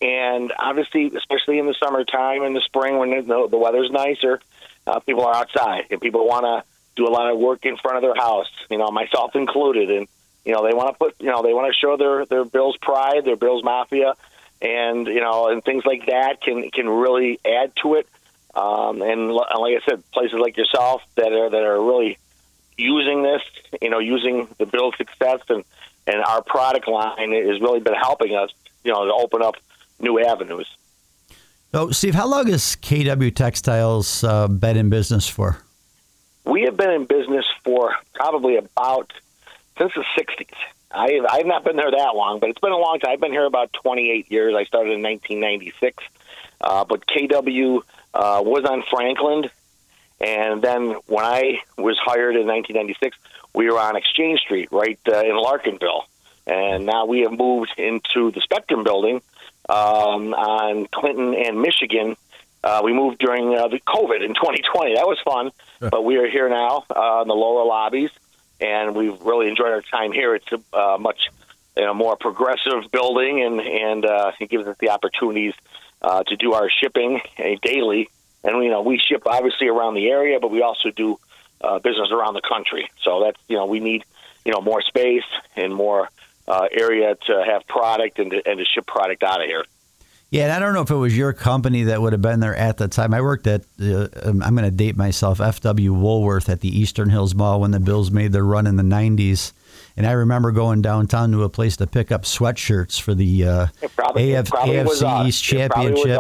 And 0.02 0.52
obviously, 0.60 1.12
especially 1.16 1.60
in 1.60 1.66
the 1.66 1.76
summertime 1.82 2.44
and 2.44 2.56
the 2.56 2.62
spring 2.62 2.98
when 2.98 3.26
the, 3.26 3.48
the 3.50 3.58
weather's 3.58 3.90
nicer, 3.90 4.42
uh, 4.86 5.00
people 5.00 5.26
are 5.26 5.34
outside 5.34 5.86
and 5.92 6.02
people 6.02 6.28
want 6.28 6.44
to 6.44 6.64
do 6.96 7.08
a 7.08 7.12
lot 7.12 7.32
of 7.32 7.40
work 7.40 7.66
in 7.66 7.78
front 7.78 7.98
of 7.98 8.04
their 8.04 8.16
house. 8.16 8.50
You 8.70 8.78
know, 8.78 8.92
myself 8.92 9.36
included, 9.36 9.90
and 9.90 10.08
you 10.46 10.54
know 10.54 10.68
they 10.68 10.74
want 10.74 10.90
to 10.90 10.98
put, 10.98 11.16
you 11.20 11.28
know, 11.28 11.42
they 11.42 11.54
want 11.54 11.74
to 11.74 11.80
show 11.80 11.98
their 11.98 12.26
their 12.26 12.46
Bills 12.46 12.78
pride, 12.78 13.26
their 13.26 13.36
Bills 13.36 13.64
Mafia, 13.64 14.16
and 14.62 15.08
you 15.08 15.22
know, 15.22 15.48
and 15.48 15.64
things 15.64 15.86
like 15.86 16.08
that 16.08 16.42
can 16.42 16.70
can 16.70 16.90
really 16.90 17.40
add 17.46 17.74
to 17.82 17.96
it. 17.96 18.08
Um, 18.56 19.02
and 19.02 19.32
like 19.34 19.50
I 19.50 19.80
said, 19.90 20.04
places 20.12 20.38
like 20.40 20.58
yourself 20.58 21.02
that 21.16 21.32
are 21.32 21.50
that 21.50 21.64
are 21.64 21.82
really 21.82 22.18
using 22.78 23.24
this, 23.24 23.42
you 23.82 23.90
know, 23.90 24.00
using 24.00 24.48
the 24.58 24.66
Bills' 24.66 24.96
success 24.98 25.42
and 25.50 25.64
and 26.08 26.22
our 26.24 26.42
product 26.42 26.88
line 26.88 27.32
has 27.32 27.62
really 27.62 27.80
been 27.80 27.96
helping 27.96 28.36
us, 28.36 28.50
you 28.84 28.92
know, 28.92 29.06
to 29.06 29.14
open 29.14 29.42
up 29.42 29.56
new 30.00 30.20
avenues. 30.24 30.70
So, 31.72 31.90
Steve, 31.92 32.14
how 32.14 32.28
long 32.28 32.48
has 32.48 32.76
KW 32.76 33.34
Textiles 33.34 34.24
uh, 34.24 34.48
been 34.48 34.78
in 34.78 34.90
business 34.90 35.28
for? 35.28 35.58
We 36.46 36.64
have 36.64 36.78
been 36.78 36.92
in 36.92 37.06
business 37.06 37.46
for 37.64 37.96
probably 38.14 38.58
about 38.58 39.12
since 39.78 39.92
the 39.96 40.04
'60s. 40.16 40.54
I, 40.92 41.20
I've 41.28 41.48
not 41.48 41.64
been 41.64 41.76
there 41.76 41.90
that 41.90 42.16
long, 42.16 42.40
but 42.40 42.50
it's 42.50 42.60
been 42.60 42.72
a 42.72 42.78
long 42.78 43.00
time. 43.00 43.14
I've 43.14 43.20
been 43.20 43.32
here 43.32 43.46
about 43.46 43.74
28 43.74 44.32
years. 44.32 44.54
I 44.56 44.66
started 44.66 44.94
in 44.94 45.02
1996, 45.02 46.04
uh, 46.62 46.86
but 46.86 47.08
KW 47.08 47.82
uh, 48.14 48.44
was 48.46 48.66
on 48.66 48.84
Franklin, 48.92 49.50
and 50.22 50.62
then 50.62 50.92
when 51.08 51.26
I 51.26 51.62
was 51.78 51.98
hired 51.98 52.36
in 52.36 52.46
1996, 52.46 53.18
we 53.54 53.70
were 53.70 53.80
on 53.80 53.96
Exchange 53.96 54.40
Street, 54.40 54.70
right 54.72 55.00
uh, 55.08 55.20
in 55.20 55.36
Larkinville, 55.36 56.04
and 56.48 56.86
now 56.86 57.06
we 57.06 57.22
have 57.22 57.32
moved 57.32 57.74
into 57.78 58.32
the 58.32 58.42
Spectrum 58.42 58.84
Building 58.84 59.22
um, 59.70 60.34
on 60.34 60.88
Clinton 60.88 61.34
and 61.36 61.62
Michigan. 61.62 62.16
Uh, 62.64 62.82
we 62.84 62.94
moved 62.94 63.20
during 63.20 63.58
uh, 63.58 63.68
the 63.68 63.80
COVID 63.80 64.24
in 64.24 64.34
2020. 64.34 64.96
That 64.96 65.06
was 65.06 65.20
fun, 65.24 65.52
but 65.80 66.04
we 66.04 66.18
are 66.18 66.30
here 66.30 66.50
now 66.50 66.86
uh, 66.90 67.22
in 67.22 67.28
the 67.28 67.34
lower 67.34 67.66
lobbies, 67.66 68.10
and 68.60 68.96
we've 68.96 69.20
really 69.22 69.50
enjoyed 69.50 69.72
our 69.72 69.82
time 69.82 70.12
here. 70.12 70.36
It's 70.36 70.52
a 70.52 70.78
uh, 70.78 70.98
much 70.98 71.30
you 71.76 71.84
know, 71.84 71.94
more 71.94 72.16
progressive 72.16 72.92
building, 72.92 73.42
and 73.42 73.60
and 73.60 74.06
uh, 74.06 74.32
it 74.40 74.50
gives 74.50 74.68
us 74.68 74.78
the 74.80 74.90
opportunities 74.90 75.54
uh, 76.02 76.24
to 76.24 76.36
do 76.36 76.54
our 76.54 76.70
shipping 76.70 77.22
uh, 77.40 77.44
daily. 77.62 78.10
And 78.44 78.64
you 78.64 78.70
know, 78.70 78.82
we 78.82 79.00
ship 79.00 79.24
obviously 79.26 79.68
around 79.68 79.96
the 79.96 80.10
area, 80.10 80.40
but 80.40 80.52
we 80.52 80.62
also 80.62 80.90
do 80.92 81.20
uh, 81.62 81.80
business 81.80 82.10
around 82.12 82.34
the 82.34 82.42
country. 82.42 82.90
So 83.02 83.24
that's 83.24 83.40
you 83.48 83.58
know 83.58 83.66
we 83.66 83.80
need 83.80 84.04
you 84.46 84.52
know 84.52 84.62
more 84.62 84.82
space 84.82 85.24
and 85.56 85.74
more 85.74 86.10
uh, 86.48 86.68
area 86.72 87.16
to 87.28 87.44
have 87.46 87.66
product 87.68 88.20
and 88.20 88.32
to, 88.32 88.42
and 88.48 88.60
to 88.60 88.66
ship 88.66 88.86
product 88.86 89.24
out 89.24 89.42
of 89.42 89.48
here. 89.48 89.66
Yeah, 90.34 90.46
and 90.46 90.52
I 90.52 90.58
don't 90.58 90.74
know 90.74 90.82
if 90.82 90.90
it 90.90 90.96
was 90.96 91.16
your 91.16 91.32
company 91.32 91.84
that 91.84 92.02
would 92.02 92.12
have 92.12 92.22
been 92.24 92.40
there 92.40 92.56
at 92.56 92.78
the 92.78 92.88
time. 92.88 93.14
I 93.14 93.22
worked 93.22 93.46
at, 93.46 93.66
uh, 93.80 94.08
um, 94.24 94.42
I'm 94.42 94.56
going 94.56 94.68
to 94.68 94.76
date 94.76 94.98
myself, 94.98 95.38
FW 95.38 95.92
Woolworth 95.92 96.50
at 96.50 96.62
the 96.62 96.70
Eastern 96.70 97.12
Hills 97.12 97.36
Mall 97.36 97.62
when 97.62 97.70
the 97.70 97.80
Bills 97.80 98.10
made 98.10 98.32
their 98.32 98.44
run 98.44 98.66
in 98.66 98.76
the 98.76 98.82
90s. 98.82 99.54
And 99.96 100.08
I 100.08 100.14
remember 100.14 100.52
going 100.52 100.82
downtown 100.82 101.32
to 101.34 101.44
a 101.44 101.50
place 101.50 101.78
to 101.78 101.86
pick 101.86 102.12
up 102.12 102.24
sweatshirts 102.24 103.00
for 103.00 103.14
the 103.14 103.48
uh, 103.48 103.68
probably, 103.96 104.34
AF, 104.34 104.48
AFC 104.48 105.28
East 105.28 105.44
Championship. 105.44 106.20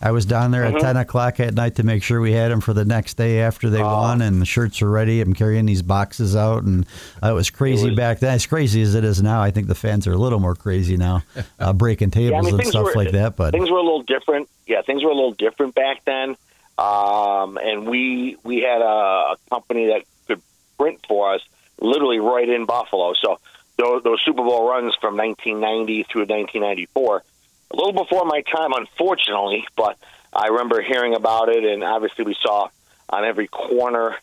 I 0.00 0.10
was 0.10 0.26
down 0.26 0.50
there 0.50 0.64
mm-hmm. 0.64 0.76
at 0.76 0.82
10 0.82 0.96
o'clock 0.98 1.40
at 1.40 1.54
night 1.54 1.76
to 1.76 1.82
make 1.82 2.02
sure 2.02 2.20
we 2.20 2.32
had 2.32 2.50
them 2.50 2.60
for 2.60 2.74
the 2.74 2.84
next 2.84 3.14
day 3.14 3.40
after 3.40 3.70
they 3.70 3.82
oh. 3.82 3.86
won, 3.86 4.20
and 4.20 4.40
the 4.40 4.46
shirts 4.46 4.82
are 4.82 4.90
ready. 4.90 5.20
I'm 5.20 5.32
carrying 5.32 5.66
these 5.66 5.82
boxes 5.82 6.36
out, 6.36 6.64
and 6.64 6.86
uh, 7.22 7.30
it 7.30 7.32
was 7.32 7.50
crazy 7.50 7.86
it 7.86 7.90
was, 7.90 7.96
back 7.96 8.18
then. 8.18 8.34
As 8.34 8.46
crazy 8.46 8.82
as 8.82 8.94
it 8.94 9.04
is 9.04 9.22
now, 9.22 9.40
I 9.40 9.50
think 9.50 9.68
the 9.68 9.74
fans 9.74 10.06
are 10.06 10.12
a 10.12 10.18
little 10.18 10.40
more 10.40 10.54
crazy 10.54 10.96
now, 10.96 11.22
uh, 11.58 11.72
breaking 11.72 12.10
tables 12.10 12.32
yeah, 12.32 12.38
I 12.38 12.52
mean, 12.52 12.60
and 12.60 12.68
stuff 12.68 12.84
were, 12.86 12.94
like 12.94 13.12
that. 13.12 13.36
But 13.36 13.52
things 13.52 13.70
were 13.70 13.78
a 13.78 13.82
little 13.82 14.02
different. 14.02 14.48
Yeah, 14.66 14.82
things 14.82 15.02
were 15.02 15.10
a 15.10 15.14
little 15.14 15.32
different 15.32 15.74
back 15.74 16.04
then. 16.04 16.36
Um, 16.78 17.56
and 17.56 17.88
we 17.88 18.36
we 18.42 18.60
had 18.60 18.82
a, 18.82 18.84
a 18.84 19.36
company 19.48 19.86
that 19.86 20.02
could 20.26 20.42
print 20.78 21.00
for 21.08 21.34
us 21.34 21.40
literally 21.80 22.18
right 22.18 22.48
in 22.48 22.66
Buffalo. 22.66 23.14
So 23.14 23.38
those, 23.78 24.02
those 24.02 24.20
Super 24.24 24.42
Bowl 24.42 24.68
runs 24.68 24.94
from 25.00 25.16
1990 25.16 26.04
through 26.04 26.22
1994 26.22 27.22
a 27.70 27.76
little 27.76 27.92
before 27.92 28.24
my 28.24 28.42
time, 28.42 28.72
unfortunately, 28.72 29.66
but 29.76 29.98
I 30.32 30.48
remember 30.48 30.82
hearing 30.82 31.14
about 31.14 31.48
it, 31.48 31.64
and 31.64 31.82
obviously 31.82 32.24
we 32.24 32.36
saw 32.40 32.68
on 33.08 33.24
every 33.24 33.48
corner, 33.48 34.16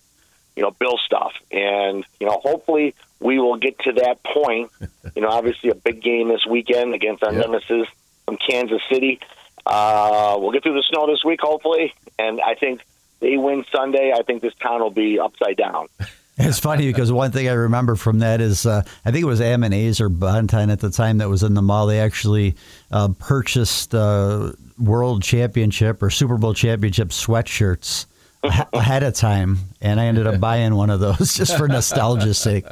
you 0.56 0.64
know, 0.64 0.72
Bill 0.72 0.98
stuff, 0.98 1.34
and 1.52 2.06
you 2.20 2.28
know, 2.28 2.40
hopefully 2.44 2.96
we 3.20 3.40
will 3.40 3.58
get 3.58 3.80
to 3.80 3.94
that 3.94 4.24
point. 4.24 4.72
you 5.16 5.22
know, 5.22 5.30
obviously 5.30 5.70
a 5.70 5.76
big 5.76 6.02
game 6.02 6.30
this 6.30 6.46
weekend 6.46 6.94
against 6.94 7.24
our 7.24 7.34
yep. 7.34 7.48
nemesis 7.48 7.88
from 8.26 8.38
Kansas 8.38 8.82
City. 8.92 9.20
Uh, 9.66 10.38
we'll 10.40 10.52
get 10.52 10.64
through 10.64 10.76
the 10.76 10.84
snow 10.90 11.08
this 11.08 11.24
week, 11.24 11.40
hopefully, 11.42 11.94
and 12.20 12.42
I 12.42 12.56
think 12.56 12.82
they 13.20 13.38
win 13.38 13.66
Sunday. 13.72 14.12
I 14.14 14.24
think 14.24 14.42
this 14.42 14.54
town 14.56 14.82
will 14.82 14.92
be 14.92 15.20
upside 15.20 15.58
down. 15.58 15.88
It's 16.38 16.60
funny 16.60 16.88
because 16.88 17.12
one 17.12 17.32
thing 17.32 17.48
I 17.48 17.54
remember 17.54 17.96
from 17.96 18.20
that 18.20 18.42
is 18.42 18.66
uh, 18.66 18.82
I 19.06 19.12
think 19.12 19.22
it 19.22 19.28
was 19.28 19.40
AM&A's 19.40 20.02
or 20.02 20.10
Bon-Ton 20.10 20.72
at 20.72 20.80
the 20.80 20.90
time 20.90 21.20
that 21.20 21.30
was 21.30 21.44
in 21.44 21.54
the 21.54 21.62
mall. 21.62 21.86
They 21.86 22.00
actually 22.00 22.56
uh, 22.92 23.10
purchased 23.20 23.94
uh, 23.94 24.54
World 24.80 25.22
Championship 25.22 26.02
or 26.02 26.10
Super 26.10 26.38
Bowl 26.38 26.56
Championship 26.56 27.10
sweatshirts 27.10 28.08
ahead 28.44 29.04
of 29.04 29.14
time, 29.14 29.58
and 29.80 30.00
I 30.00 30.06
ended 30.06 30.26
up 30.26 30.40
buying 30.40 30.74
one 30.76 30.90
of 30.90 31.00
those 31.00 31.34
just 31.38 31.56
for 31.56 31.68
nostalgia's 31.68 32.40
sake. 32.40 32.66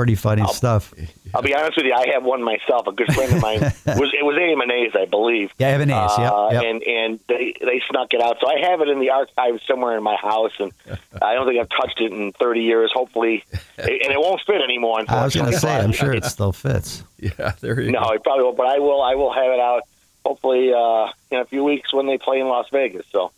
Pretty 0.00 0.14
funny 0.14 0.40
I'll, 0.40 0.54
stuff. 0.54 0.94
I'll 1.34 1.42
be 1.42 1.54
honest 1.54 1.76
with 1.76 1.84
you. 1.84 1.92
I 1.92 2.06
have 2.14 2.24
one 2.24 2.42
myself. 2.42 2.86
A 2.86 2.92
good 2.92 3.12
friend 3.12 3.34
of 3.34 3.42
mine 3.42 3.60
was 3.98 4.10
it 4.18 4.24
was 4.24 4.34
AM&A's, 4.40 4.92
I 4.94 5.04
believe. 5.04 5.52
Yeah, 5.58 5.76
AM&A's, 5.76 5.88
yep, 5.88 6.32
Uh, 6.32 6.48
yep. 6.52 6.62
And 6.64 6.82
and 6.82 7.20
they 7.28 7.54
they 7.60 7.82
snuck 7.90 8.14
it 8.14 8.22
out. 8.22 8.38
So 8.40 8.48
I 8.48 8.60
have 8.70 8.80
it 8.80 8.88
in 8.88 8.98
the 8.98 9.10
archives 9.10 9.62
somewhere 9.66 9.98
in 9.98 10.02
my 10.02 10.16
house, 10.16 10.52
and 10.58 10.72
I 11.20 11.34
don't 11.34 11.46
think 11.46 11.60
I've 11.60 11.68
touched 11.68 12.00
it 12.00 12.12
in 12.12 12.32
30 12.32 12.62
years. 12.62 12.90
Hopefully, 12.94 13.44
and 13.76 13.90
it 13.90 14.18
won't 14.18 14.40
fit 14.46 14.62
anymore. 14.62 15.04
I 15.06 15.22
was 15.22 15.34
going 15.34 15.52
to 15.52 15.58
say, 15.58 15.68
I'm 15.68 15.92
sure 15.92 16.14
it 16.14 16.24
still 16.36 16.52
fits. 16.52 17.04
Yeah, 17.18 17.52
there 17.60 17.78
you 17.78 17.92
No, 17.92 18.00
go. 18.00 18.06
No, 18.06 18.12
it 18.14 18.22
probably 18.22 18.44
won't. 18.44 18.56
But 18.56 18.68
I 18.68 18.78
will. 18.78 19.02
I 19.02 19.16
will 19.16 19.34
have 19.34 19.52
it 19.52 19.60
out. 19.60 19.82
Hopefully, 20.24 20.72
uh, 20.72 21.12
in 21.30 21.40
a 21.40 21.44
few 21.44 21.62
weeks 21.62 21.92
when 21.92 22.06
they 22.06 22.16
play 22.16 22.40
in 22.40 22.48
Las 22.48 22.68
Vegas. 22.72 23.04
So. 23.12 23.32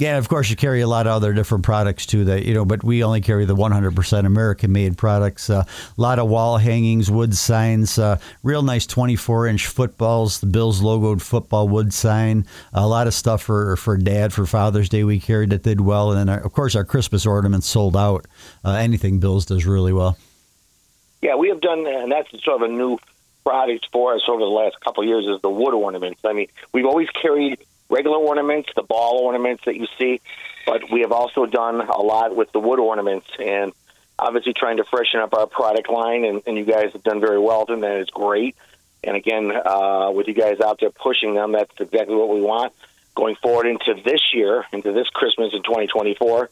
Yeah, 0.00 0.16
of 0.16 0.30
course, 0.30 0.48
you 0.48 0.56
carry 0.56 0.80
a 0.80 0.86
lot 0.86 1.06
of 1.06 1.12
other 1.12 1.34
different 1.34 1.62
products 1.62 2.06
too. 2.06 2.24
That 2.24 2.46
you 2.46 2.54
know, 2.54 2.64
but 2.64 2.82
we 2.82 3.04
only 3.04 3.20
carry 3.20 3.44
the 3.44 3.54
100% 3.54 4.24
American-made 4.24 4.96
products. 4.96 5.50
Uh, 5.50 5.64
a 5.66 6.00
lot 6.00 6.18
of 6.18 6.26
wall 6.26 6.56
hangings, 6.56 7.10
wood 7.10 7.36
signs, 7.36 7.98
uh, 7.98 8.18
real 8.42 8.62
nice 8.62 8.86
24-inch 8.86 9.66
footballs, 9.66 10.40
the 10.40 10.46
Bills 10.46 10.80
logoed 10.80 11.20
football 11.20 11.68
wood 11.68 11.92
sign. 11.92 12.46
A 12.72 12.86
lot 12.86 13.08
of 13.08 13.12
stuff 13.12 13.42
for 13.42 13.76
for 13.76 13.98
Dad 13.98 14.32
for 14.32 14.46
Father's 14.46 14.88
Day 14.88 15.04
we 15.04 15.20
carried 15.20 15.50
that 15.50 15.64
did 15.64 15.82
well, 15.82 16.12
and 16.12 16.18
then 16.18 16.28
our, 16.30 16.42
of 16.46 16.54
course 16.54 16.74
our 16.74 16.84
Christmas 16.84 17.26
ornaments 17.26 17.66
sold 17.66 17.94
out. 17.94 18.26
Uh, 18.64 18.70
anything 18.70 19.20
Bills 19.20 19.44
does 19.44 19.66
really 19.66 19.92
well. 19.92 20.16
Yeah, 21.20 21.34
we 21.34 21.50
have 21.50 21.60
done, 21.60 21.86
and 21.86 22.10
that's 22.10 22.30
sort 22.42 22.62
of 22.62 22.70
a 22.70 22.72
new 22.72 22.98
product 23.44 23.88
for 23.92 24.14
us 24.14 24.22
over 24.28 24.40
the 24.40 24.46
last 24.46 24.80
couple 24.80 25.02
of 25.02 25.08
years 25.10 25.26
is 25.26 25.42
the 25.42 25.50
wood 25.50 25.74
ornaments. 25.74 26.22
I 26.24 26.32
mean, 26.32 26.46
we've 26.72 26.86
always 26.86 27.10
carried 27.10 27.58
regular 27.90 28.16
ornaments, 28.16 28.70
the 28.74 28.82
ball 28.82 29.18
ornaments 29.18 29.64
that 29.66 29.76
you 29.76 29.86
see, 29.98 30.20
but 30.64 30.90
we 30.90 31.00
have 31.00 31.12
also 31.12 31.44
done 31.44 31.80
a 31.80 32.00
lot 32.00 32.34
with 32.34 32.50
the 32.52 32.60
wood 32.60 32.78
ornaments 32.78 33.26
and 33.38 33.72
obviously 34.18 34.52
trying 34.52 34.76
to 34.76 34.84
freshen 34.84 35.20
up 35.20 35.34
our 35.34 35.46
product 35.46 35.90
line, 35.90 36.24
and, 36.24 36.42
and 36.46 36.56
you 36.56 36.64
guys 36.64 36.92
have 36.92 37.02
done 37.02 37.20
very 37.20 37.38
well, 37.38 37.64
and 37.68 37.82
that 37.82 37.96
is 37.98 38.10
great. 38.10 38.56
And 39.02 39.16
again, 39.16 39.50
uh, 39.50 40.10
with 40.14 40.28
you 40.28 40.34
guys 40.34 40.60
out 40.60 40.78
there 40.80 40.90
pushing 40.90 41.34
them, 41.34 41.52
that's 41.52 41.72
exactly 41.80 42.14
what 42.14 42.28
we 42.28 42.40
want. 42.40 42.72
Going 43.14 43.34
forward 43.36 43.66
into 43.66 43.94
this 44.04 44.34
year, 44.34 44.64
into 44.72 44.92
this 44.92 45.08
Christmas 45.08 45.52
in 45.54 45.62
2024, 45.62 46.50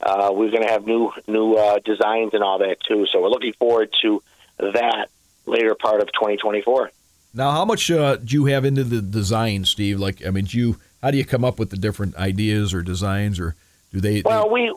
uh, 0.00 0.30
we're 0.32 0.50
going 0.50 0.62
to 0.62 0.68
have 0.70 0.86
new 0.86 1.12
new 1.26 1.54
uh, 1.54 1.78
designs 1.78 2.32
and 2.32 2.42
all 2.42 2.58
that 2.58 2.78
too. 2.80 3.06
So 3.06 3.20
we're 3.20 3.28
looking 3.28 3.52
forward 3.52 3.94
to 4.00 4.22
that 4.58 5.08
later 5.46 5.74
part 5.74 6.00
of 6.00 6.10
2024. 6.12 6.90
Now, 7.32 7.52
how 7.52 7.64
much 7.64 7.90
uh, 7.90 8.16
do 8.16 8.34
you 8.34 8.46
have 8.46 8.64
into 8.64 8.82
the 8.84 9.00
design, 9.00 9.64
Steve? 9.64 10.00
Like, 10.00 10.26
I 10.26 10.30
mean, 10.30 10.46
do 10.46 10.58
you 10.58 10.80
how 11.02 11.10
do 11.10 11.16
you 11.18 11.24
come 11.24 11.44
up 11.44 11.58
with 11.58 11.70
the 11.70 11.76
different 11.76 12.16
ideas 12.16 12.74
or 12.74 12.82
designs, 12.82 13.38
or 13.40 13.54
do 13.92 14.00
they, 14.00 14.22
Well, 14.24 14.44
they 14.48 14.52
we 14.52 14.74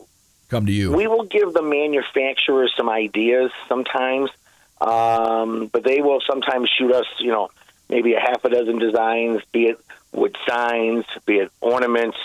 come 0.48 0.64
to 0.66 0.72
you? 0.72 0.92
we 0.92 1.06
will 1.06 1.24
give 1.24 1.52
the 1.52 1.62
manufacturers 1.62 2.72
some 2.76 2.88
ideas 2.88 3.50
sometimes, 3.68 4.30
um, 4.80 5.66
but 5.72 5.84
they 5.84 6.00
will 6.00 6.20
sometimes 6.26 6.70
shoot 6.78 6.92
us, 6.92 7.06
you 7.18 7.30
know, 7.32 7.50
maybe 7.88 8.14
a 8.14 8.20
half 8.20 8.44
a 8.44 8.50
dozen 8.50 8.78
designs, 8.78 9.42
be 9.52 9.66
it 9.66 9.80
wood 10.12 10.36
signs, 10.48 11.04
be 11.26 11.38
it 11.38 11.50
ornaments, 11.60 12.16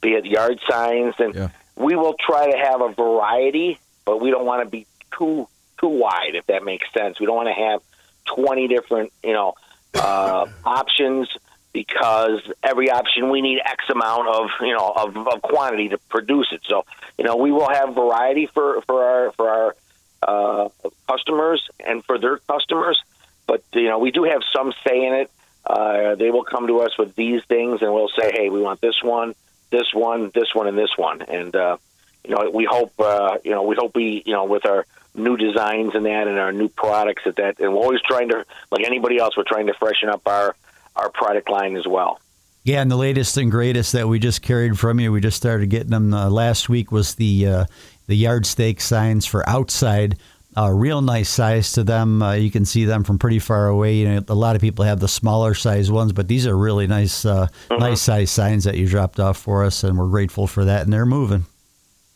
be 0.00 0.10
it 0.12 0.26
yard 0.26 0.60
signs, 0.68 1.14
and 1.18 1.34
Yeah. 1.34 1.48
we 1.76 1.96
will 1.96 2.14
try 2.20 2.50
to 2.50 2.56
have 2.56 2.82
a 2.82 2.90
variety, 2.92 3.78
but 4.04 4.20
we 4.20 4.30
don't 4.30 4.44
want 4.46 4.62
to 4.64 4.70
be 4.70 4.86
too 5.16 5.48
too 5.80 5.88
wide, 5.88 6.34
if 6.34 6.46
that 6.46 6.62
makes 6.62 6.86
sense. 6.92 7.18
We 7.18 7.24
don't 7.26 7.36
want 7.36 7.48
to 7.48 7.54
have 7.54 7.80
twenty 8.26 8.68
different, 8.68 9.12
you 9.24 9.32
know, 9.32 9.54
uh, 9.94 10.46
options 10.64 11.28
because 11.72 12.40
every 12.62 12.90
option 12.90 13.30
we 13.30 13.42
need 13.42 13.60
X 13.64 13.84
amount 13.90 14.28
of 14.28 14.50
you 14.60 14.76
know 14.76 14.92
of, 14.94 15.16
of 15.16 15.42
quantity 15.42 15.90
to 15.90 15.98
produce 15.98 16.48
it. 16.52 16.60
So 16.64 16.84
you 17.18 17.24
know 17.24 17.36
we 17.36 17.52
will 17.52 17.68
have 17.68 17.94
variety 17.94 18.46
for 18.46 18.80
for 18.82 19.04
our 19.04 19.32
for 19.32 19.48
our 19.48 19.76
uh, 20.22 20.68
customers 21.08 21.68
and 21.84 22.04
for 22.04 22.18
their 22.18 22.38
customers, 22.38 23.00
but 23.46 23.62
you 23.72 23.88
know 23.88 23.98
we 23.98 24.10
do 24.10 24.24
have 24.24 24.42
some 24.54 24.72
say 24.86 25.06
in 25.06 25.14
it. 25.14 25.30
Uh, 25.64 26.14
they 26.14 26.30
will 26.30 26.44
come 26.44 26.66
to 26.66 26.80
us 26.80 26.96
with 26.98 27.14
these 27.14 27.44
things, 27.44 27.82
and 27.82 27.92
we'll 27.92 28.08
say, 28.08 28.32
"Hey, 28.32 28.48
we 28.48 28.60
want 28.60 28.80
this 28.80 29.02
one, 29.02 29.34
this 29.70 29.92
one, 29.92 30.30
this 30.34 30.54
one, 30.54 30.66
and 30.66 30.76
this 30.76 30.96
one." 30.96 31.22
And 31.22 31.54
uh, 31.54 31.76
you 32.24 32.34
know, 32.34 32.50
we 32.50 32.64
hope 32.64 32.92
uh, 32.98 33.38
you 33.44 33.52
know 33.52 33.62
we 33.62 33.76
hope 33.78 33.94
we 33.94 34.22
you 34.24 34.32
know 34.32 34.44
with 34.44 34.66
our 34.66 34.86
new 35.14 35.36
designs 35.36 35.94
and 35.94 36.06
that 36.06 36.28
and 36.28 36.38
our 36.38 36.52
new 36.52 36.68
products 36.68 37.22
at 37.26 37.36
that, 37.36 37.58
and 37.60 37.72
we're 37.72 37.80
always 37.80 38.00
trying 38.02 38.28
to 38.28 38.44
like 38.70 38.84
anybody 38.84 39.18
else, 39.18 39.36
we're 39.36 39.44
trying 39.44 39.66
to 39.66 39.74
freshen 39.74 40.08
up 40.08 40.22
our 40.26 40.54
our 40.96 41.10
product 41.10 41.48
line 41.48 41.76
as 41.76 41.86
well. 41.86 42.20
Yeah, 42.62 42.82
and 42.82 42.90
the 42.90 42.96
latest 42.96 43.36
and 43.38 43.50
greatest 43.50 43.92
that 43.92 44.06
we 44.06 44.18
just 44.18 44.42
carried 44.42 44.78
from 44.78 45.00
you, 45.00 45.12
we 45.12 45.20
just 45.20 45.36
started 45.36 45.70
getting 45.70 45.90
them 45.90 46.12
uh, 46.12 46.28
last 46.28 46.68
week 46.68 46.92
was 46.92 47.14
the 47.14 47.46
uh, 47.46 47.64
the 48.06 48.16
yard 48.16 48.44
stake 48.44 48.80
signs 48.80 49.24
for 49.26 49.48
outside. 49.48 50.18
Uh, 50.56 50.68
real 50.68 51.00
nice 51.00 51.28
size 51.28 51.72
to 51.72 51.84
them. 51.84 52.20
Uh, 52.20 52.32
you 52.32 52.50
can 52.50 52.64
see 52.64 52.84
them 52.84 53.04
from 53.04 53.20
pretty 53.20 53.38
far 53.38 53.68
away. 53.68 53.94
You 53.94 54.08
know, 54.08 54.24
a 54.28 54.34
lot 54.34 54.56
of 54.56 54.60
people 54.60 54.84
have 54.84 54.98
the 54.98 55.06
smaller 55.06 55.54
size 55.54 55.92
ones, 55.92 56.12
but 56.12 56.26
these 56.26 56.44
are 56.44 56.56
really 56.56 56.88
nice, 56.88 57.24
uh, 57.24 57.46
nice 57.70 58.02
size 58.02 58.32
signs 58.32 58.64
that 58.64 58.76
you 58.76 58.88
dropped 58.88 59.20
off 59.20 59.38
for 59.38 59.64
us, 59.64 59.84
and 59.84 59.96
we're 59.96 60.08
grateful 60.08 60.48
for 60.48 60.64
that. 60.64 60.82
And 60.82 60.92
they're 60.92 61.06
moving. 61.06 61.46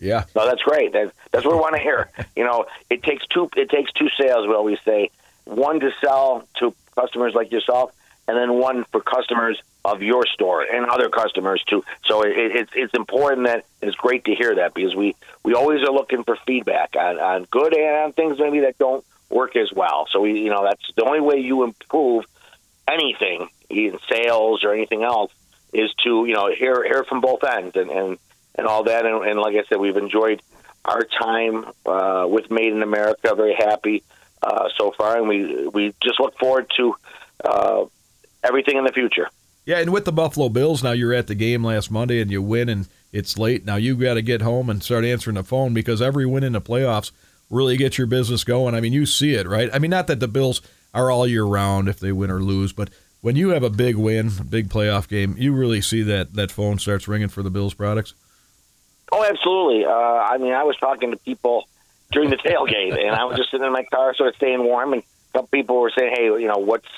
Yeah, 0.04 0.24
No, 0.36 0.46
that's 0.46 0.62
great. 0.62 0.92
That's, 0.92 1.12
that's 1.32 1.44
what 1.44 1.54
we 1.54 1.60
want 1.60 1.76
to 1.76 1.80
hear. 1.80 2.10
You 2.36 2.44
know, 2.44 2.66
it 2.90 3.02
takes 3.02 3.26
two. 3.26 3.48
It 3.56 3.70
takes 3.70 3.92
two 3.92 4.08
sales. 4.20 4.46
We 4.46 4.54
always 4.54 4.78
say 4.84 5.10
one 5.44 5.80
to 5.80 5.90
sell 6.00 6.46
to 6.58 6.74
customers 6.94 7.34
like 7.34 7.50
yourself, 7.50 7.92
and 8.28 8.36
then 8.36 8.54
one 8.58 8.84
for 8.92 9.00
customers 9.00 9.60
of 9.84 10.02
your 10.02 10.26
store 10.26 10.62
and 10.62 10.86
other 10.86 11.08
customers 11.08 11.62
too. 11.64 11.84
So 12.04 12.22
it, 12.22 12.34
it's 12.36 12.72
it's 12.74 12.94
important 12.94 13.46
that 13.46 13.64
it's 13.82 13.96
great 13.96 14.24
to 14.24 14.34
hear 14.34 14.54
that 14.56 14.74
because 14.74 14.94
we 14.94 15.14
we 15.42 15.54
always 15.54 15.82
are 15.82 15.92
looking 15.92 16.24
for 16.24 16.36
feedback 16.46 16.94
on, 16.98 17.18
on 17.18 17.44
good 17.50 17.74
and 17.74 17.96
on 17.96 18.12
things 18.12 18.38
maybe 18.38 18.60
that 18.60 18.78
don't 18.78 19.04
work 19.30 19.56
as 19.56 19.72
well. 19.72 20.06
So 20.10 20.20
we 20.20 20.40
you 20.40 20.50
know 20.50 20.64
that's 20.64 20.84
the 20.96 21.04
only 21.04 21.20
way 21.20 21.38
you 21.38 21.64
improve 21.64 22.24
anything 22.88 23.48
in 23.70 23.98
sales 24.08 24.64
or 24.64 24.72
anything 24.72 25.02
else 25.02 25.32
is 25.72 25.92
to 26.04 26.24
you 26.26 26.34
know 26.34 26.50
hear 26.50 26.82
hear 26.84 27.04
from 27.04 27.20
both 27.20 27.44
ends 27.44 27.76
and 27.76 27.90
and, 27.90 28.18
and 28.56 28.66
all 28.66 28.84
that 28.84 29.06
and, 29.06 29.26
and 29.26 29.38
like 29.38 29.56
I 29.56 29.64
said 29.68 29.78
we've 29.78 29.96
enjoyed 29.96 30.42
our 30.84 31.02
time 31.04 31.66
uh, 31.86 32.26
with 32.28 32.50
Made 32.50 32.72
in 32.72 32.82
America 32.82 33.34
very 33.34 33.54
happy 33.54 34.02
uh, 34.42 34.68
so 34.76 34.92
far 34.92 35.16
and 35.16 35.28
we 35.28 35.68
we 35.68 35.94
just 36.02 36.20
look 36.20 36.38
forward 36.38 36.70
to 36.76 36.94
uh, 37.44 37.84
everything 38.44 38.76
in 38.76 38.84
the 38.84 38.92
future. 38.92 39.28
yeah. 39.64 39.78
And 39.78 39.92
with 39.92 40.04
the 40.04 40.12
Buffalo 40.12 40.48
Bills, 40.48 40.82
now 40.82 40.92
you're 40.92 41.14
at 41.14 41.26
the 41.26 41.34
game 41.34 41.64
last 41.64 41.90
Monday 41.90 42.20
and 42.20 42.30
you 42.30 42.42
win, 42.42 42.68
and 42.68 42.86
it's 43.12 43.38
late. 43.38 43.64
Now 43.64 43.76
you 43.76 43.96
got 43.96 44.14
to 44.14 44.22
get 44.22 44.42
home 44.42 44.70
and 44.70 44.82
start 44.82 45.04
answering 45.04 45.34
the 45.34 45.44
phone 45.44 45.74
because 45.74 46.02
every 46.02 46.26
win 46.26 46.44
in 46.44 46.52
the 46.52 46.60
playoffs 46.60 47.10
really 47.50 47.76
gets 47.76 47.98
your 47.98 48.06
business 48.06 48.44
going. 48.44 48.74
I 48.74 48.80
mean, 48.80 48.92
you 48.92 49.06
see 49.06 49.34
it, 49.34 49.48
right? 49.48 49.70
I 49.72 49.78
mean, 49.78 49.90
not 49.90 50.06
that 50.06 50.20
the 50.20 50.28
Bills 50.28 50.60
are 50.92 51.10
all 51.10 51.26
year 51.26 51.44
round 51.44 51.88
if 51.88 51.98
they 51.98 52.12
win 52.12 52.30
or 52.30 52.40
lose, 52.40 52.72
but 52.72 52.90
when 53.20 53.36
you 53.36 53.50
have 53.50 53.62
a 53.62 53.70
big 53.70 53.96
win, 53.96 54.30
a 54.38 54.44
big 54.44 54.68
playoff 54.68 55.08
game, 55.08 55.34
you 55.38 55.52
really 55.54 55.80
see 55.80 56.02
that 56.02 56.34
that 56.34 56.50
phone 56.50 56.78
starts 56.78 57.08
ringing 57.08 57.28
for 57.28 57.42
the 57.42 57.50
Bills 57.50 57.74
products. 57.74 58.14
Oh, 59.12 59.24
absolutely. 59.24 59.84
Uh, 59.84 59.90
I 59.90 60.38
mean, 60.38 60.52
I 60.52 60.64
was 60.64 60.76
talking 60.76 61.10
to 61.10 61.16
people 61.16 61.68
during 62.10 62.30
the 62.30 62.36
tailgate, 62.36 62.98
and 62.98 63.14
I 63.14 63.24
was 63.24 63.36
just 63.36 63.50
sitting 63.50 63.66
in 63.66 63.72
my 63.72 63.84
car, 63.84 64.14
sort 64.14 64.30
of 64.30 64.36
staying 64.36 64.62
warm, 64.62 64.92
and 64.92 65.02
some 65.32 65.46
people 65.46 65.80
were 65.80 65.92
saying, 65.96 66.14
"Hey, 66.16 66.24
you 66.24 66.48
know, 66.48 66.58
what's 66.58 66.88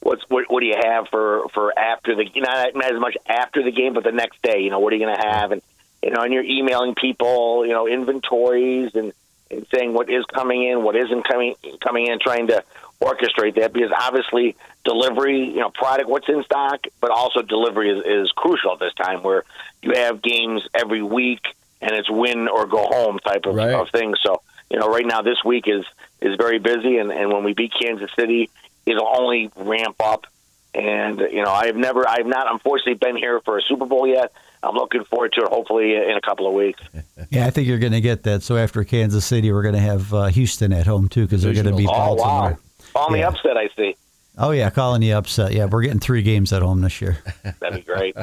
what's 0.00 0.22
what, 0.28 0.50
what 0.50 0.60
do 0.60 0.66
you 0.66 0.76
have 0.82 1.08
for 1.08 1.48
for 1.54 1.78
after 1.78 2.14
the 2.14 2.28
not, 2.36 2.74
not 2.74 2.92
as 2.92 3.00
much 3.00 3.16
after 3.28 3.62
the 3.62 3.70
game, 3.70 3.94
but 3.94 4.04
the 4.04 4.12
next 4.12 4.42
day? 4.42 4.60
You 4.60 4.70
know, 4.70 4.80
what 4.80 4.92
are 4.92 4.96
you 4.96 5.04
going 5.04 5.16
to 5.16 5.26
have?" 5.26 5.52
And 5.52 5.62
you 6.02 6.10
know, 6.10 6.22
and 6.22 6.32
you're 6.32 6.44
emailing 6.44 6.94
people, 6.94 7.64
you 7.64 7.72
know, 7.72 7.86
inventories 7.86 8.94
and 8.94 9.12
and 9.50 9.66
saying 9.72 9.92
what 9.92 10.10
is 10.10 10.24
coming 10.24 10.64
in, 10.64 10.82
what 10.82 10.96
isn't 10.96 11.26
coming 11.28 11.54
coming 11.80 12.06
in, 12.06 12.18
trying 12.18 12.48
to 12.48 12.64
orchestrate 13.00 13.56
that 13.56 13.72
because 13.72 13.90
obviously 13.96 14.56
delivery, 14.84 15.48
you 15.48 15.60
know, 15.60 15.70
product, 15.70 16.08
what's 16.08 16.28
in 16.28 16.42
stock, 16.44 16.80
but 17.00 17.10
also 17.10 17.42
delivery 17.42 17.90
is, 17.90 18.04
is 18.26 18.32
crucial 18.32 18.72
at 18.72 18.78
this 18.80 18.94
time 18.94 19.22
where 19.22 19.44
you 19.82 19.92
have 19.94 20.22
games 20.22 20.62
every 20.74 21.02
week 21.02 21.40
and 21.80 21.92
it's 21.92 22.10
win 22.10 22.48
or 22.48 22.66
go 22.66 22.84
home 22.84 23.18
type 23.18 23.46
of, 23.46 23.54
Right. 23.54 23.74
of 23.74 23.90
thing. 23.90 24.14
So, 24.24 24.42
you 24.70 24.78
know, 24.78 24.88
right 24.88 25.06
now 25.06 25.22
this 25.22 25.38
week 25.44 25.64
is 25.66 25.84
is 26.20 26.36
very 26.36 26.58
busy, 26.60 26.98
and, 26.98 27.10
and 27.10 27.32
when 27.32 27.42
we 27.42 27.52
beat 27.52 27.72
Kansas 27.80 28.10
City, 28.16 28.48
it'll 28.86 29.08
only 29.18 29.50
ramp 29.56 29.96
up. 30.00 30.26
And 30.74 31.18
you 31.18 31.42
know, 31.44 31.50
I've 31.50 31.76
never, 31.76 32.08
I've 32.08 32.26
not, 32.26 32.50
unfortunately, 32.50 32.94
been 32.94 33.16
here 33.16 33.40
for 33.40 33.58
a 33.58 33.62
Super 33.62 33.84
Bowl 33.86 34.06
yet. 34.06 34.32
I'm 34.62 34.74
looking 34.76 35.02
forward 35.04 35.32
to 35.32 35.42
it. 35.42 35.48
Hopefully, 35.48 35.96
in 35.96 36.16
a 36.16 36.20
couple 36.20 36.46
of 36.46 36.54
weeks. 36.54 36.80
Yeah, 37.30 37.46
I 37.46 37.50
think 37.50 37.66
you're 37.66 37.78
going 37.78 37.92
to 37.92 38.00
get 38.00 38.24
that. 38.24 38.42
So 38.42 38.56
after 38.58 38.82
Kansas 38.84 39.24
City, 39.24 39.52
we're 39.52 39.62
going 39.62 39.74
to 39.74 39.80
have 39.80 40.12
uh, 40.12 40.26
Houston 40.26 40.70
at 40.72 40.86
home 40.86 41.08
too 41.08 41.22
because 41.22 41.42
they're 41.42 41.54
going 41.54 41.66
to 41.66 41.74
beat 41.76 41.88
Oh 41.88 42.16
Baltimore. 42.16 42.58
wow! 42.94 43.02
On 43.06 43.12
the 43.12 43.20
Yeah. 43.20 43.28
upset, 43.28 43.56
I 43.56 43.68
see. 43.76 43.96
Oh 44.38 44.50
yeah, 44.50 44.70
calling 44.70 45.00
the 45.00 45.12
upset. 45.12 45.52
Yeah, 45.52 45.66
we're 45.66 45.82
getting 45.82 46.00
three 46.00 46.22
games 46.22 46.52
at 46.52 46.62
home 46.62 46.80
this 46.80 47.00
year. 47.00 47.18
That'd 47.60 47.84
be 47.84 47.92
great. 47.92 48.16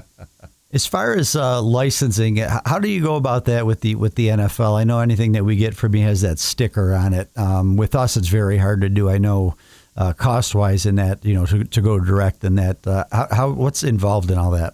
As 0.71 0.85
far 0.85 1.15
as 1.15 1.35
uh, 1.35 1.61
licensing, 1.61 2.37
how 2.37 2.79
do 2.79 2.89
you 2.89 3.01
go 3.01 3.15
about 3.15 3.45
that 3.45 3.65
with 3.65 3.81
the 3.81 3.95
with 3.95 4.15
the 4.15 4.27
NFL? 4.27 4.79
I 4.79 4.83
know 4.83 4.99
anything 4.99 5.33
that 5.33 5.43
we 5.43 5.55
get 5.55 5.75
from 5.75 5.95
you 5.95 6.03
has 6.03 6.21
that 6.21 6.39
sticker 6.39 6.93
on 6.93 7.13
it. 7.13 7.29
Um, 7.35 7.75
with 7.75 7.95
us, 7.95 8.17
it's 8.17 8.27
very 8.27 8.57
hard 8.57 8.81
to 8.81 8.89
do. 8.89 9.09
I 9.09 9.17
know 9.17 9.55
uh, 9.99 10.13
cost 10.13 10.55
wise 10.55 10.85
in 10.85 10.95
that, 10.95 11.23
you 11.25 11.33
know, 11.33 11.45
to, 11.45 11.63
to 11.65 11.81
go 11.81 11.99
direct 11.99 12.43
in 12.43 12.55
that. 12.55 12.85
Uh, 12.87 13.03
how, 13.11 13.27
how 13.31 13.49
what's 13.51 13.83
involved 13.83 14.31
in 14.31 14.37
all 14.37 14.51
that? 14.51 14.73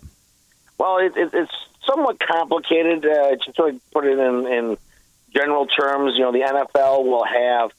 Well, 0.77 0.97
it, 0.97 1.17
it, 1.17 1.33
it's 1.33 1.51
somewhat 1.85 2.19
complicated. 2.19 3.05
Uh, 3.05 3.35
to 3.35 3.53
sort 3.55 3.75
of 3.75 3.91
put 3.91 4.05
it 4.05 4.19
in, 4.19 4.47
in 4.47 4.77
general 5.33 5.65
terms, 5.65 6.13
you 6.15 6.21
know, 6.21 6.31
the 6.31 6.41
NFL 6.41 7.05
will 7.05 7.25
have 7.25 7.71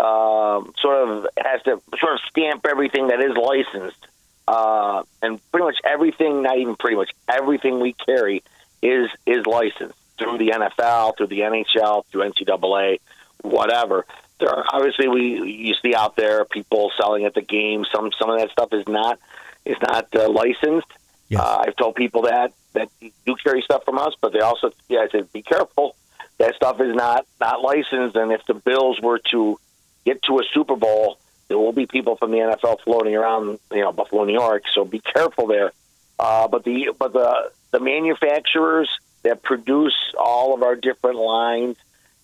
um, 0.00 0.72
sort 0.80 1.08
of 1.08 1.26
has 1.36 1.62
to 1.64 1.80
sort 1.98 2.14
of 2.14 2.20
stamp 2.30 2.66
everything 2.66 3.08
that 3.08 3.20
is 3.20 3.36
licensed, 3.36 4.06
uh, 4.48 5.02
and 5.20 5.38
pretty 5.52 5.64
much 5.64 5.76
everything, 5.84 6.42
not 6.42 6.58
even 6.58 6.74
pretty 6.76 6.96
much 6.96 7.10
everything 7.28 7.80
we 7.80 7.92
carry 7.92 8.42
is 8.82 9.10
is 9.26 9.44
licensed 9.46 9.98
through 10.18 10.38
the 10.38 10.50
NFL, 10.50 11.16
through 11.16 11.26
the 11.26 11.40
NHL, 11.40 12.04
through 12.06 12.30
NCAA, 12.30 13.00
whatever. 13.42 14.06
There 14.38 14.48
are 14.48 14.64
obviously 14.72 15.08
we 15.08 15.42
you 15.42 15.74
see 15.82 15.94
out 15.94 16.16
there 16.16 16.44
people 16.46 16.90
selling 16.96 17.26
at 17.26 17.34
the 17.34 17.42
game. 17.42 17.84
Some 17.92 18.10
some 18.18 18.30
of 18.30 18.38
that 18.40 18.50
stuff 18.50 18.72
is 18.72 18.88
not 18.88 19.18
is 19.66 19.76
not 19.82 20.14
uh, 20.14 20.30
licensed. 20.30 20.88
Yes. 21.28 21.42
Uh, 21.42 21.64
I've 21.66 21.76
told 21.76 21.94
people 21.94 22.22
that 22.22 22.52
that 22.72 22.88
do 23.00 23.36
carry 23.36 23.60
stuff 23.62 23.84
from 23.84 23.98
us, 23.98 24.14
but 24.20 24.32
they 24.32 24.40
also 24.40 24.72
yeah, 24.88 25.00
I 25.00 25.08
said 25.08 25.30
be 25.32 25.42
careful. 25.42 25.94
That 26.38 26.54
stuff 26.54 26.80
is 26.80 26.94
not 26.94 27.26
not 27.38 27.60
licensed, 27.60 28.16
and 28.16 28.32
if 28.32 28.46
the 28.46 28.54
Bills 28.54 28.98
were 29.00 29.20
to 29.30 29.58
get 30.04 30.22
to 30.24 30.38
a 30.38 30.42
Super 30.52 30.76
Bowl, 30.76 31.18
there 31.48 31.58
will 31.58 31.72
be 31.72 31.86
people 31.86 32.16
from 32.16 32.30
the 32.30 32.38
NFL 32.38 32.80
floating 32.82 33.14
around, 33.14 33.58
you 33.72 33.80
know, 33.80 33.92
Buffalo, 33.92 34.24
New 34.24 34.32
York. 34.32 34.64
So 34.72 34.84
be 34.84 35.00
careful 35.00 35.46
there. 35.46 35.72
Uh, 36.18 36.48
but 36.48 36.64
the 36.64 36.94
but 36.98 37.12
the 37.12 37.50
the 37.72 37.80
manufacturers 37.80 38.88
that 39.22 39.42
produce 39.42 39.96
all 40.18 40.54
of 40.54 40.62
our 40.62 40.76
different 40.76 41.18
lines, 41.18 41.76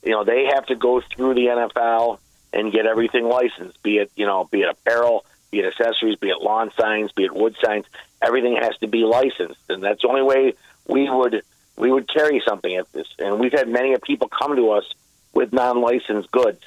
you 0.03 0.13
know, 0.13 0.25
they 0.25 0.47
have 0.55 0.67
to 0.67 0.77
go 0.77 1.01
through 1.01 1.35
the 1.35 1.47
NFL 1.47 2.19
and 2.53 2.73
get 2.73 2.87
everything 2.87 3.25
licensed. 3.25 3.83
Be 3.83 3.99
it 3.99 4.13
you 4.17 4.27
know, 4.27 4.45
be 4.45 4.61
it 4.61 4.69
apparel, 4.69 5.25
be 5.51 5.59
it 5.59 5.67
accessories, 5.67 6.17
be 6.17 6.29
it 6.29 6.41
lawn 6.41 6.71
signs, 6.79 7.11
be 7.13 7.25
it 7.25 7.35
wood 7.35 7.57
signs. 7.65 7.87
Everything 8.23 8.57
has 8.57 8.77
to 8.79 8.87
be 8.87 9.05
licensed, 9.05 9.61
and 9.69 9.83
that's 9.83 10.03
the 10.03 10.09
only 10.09 10.23
way 10.23 10.55
we 10.87 11.11
would 11.11 11.43
we 11.77 11.91
would 11.91 12.09
carry 12.09 12.41
something 12.47 12.75
at 12.77 12.91
this. 12.93 13.09
And 13.19 13.41
we've 13.41 13.53
had 13.53 13.69
many 13.69 13.97
people 14.03 14.29
come 14.29 14.57
to 14.57 14.71
us 14.71 14.85
with 15.33 15.53
non-licensed 15.53 16.31
goods 16.31 16.63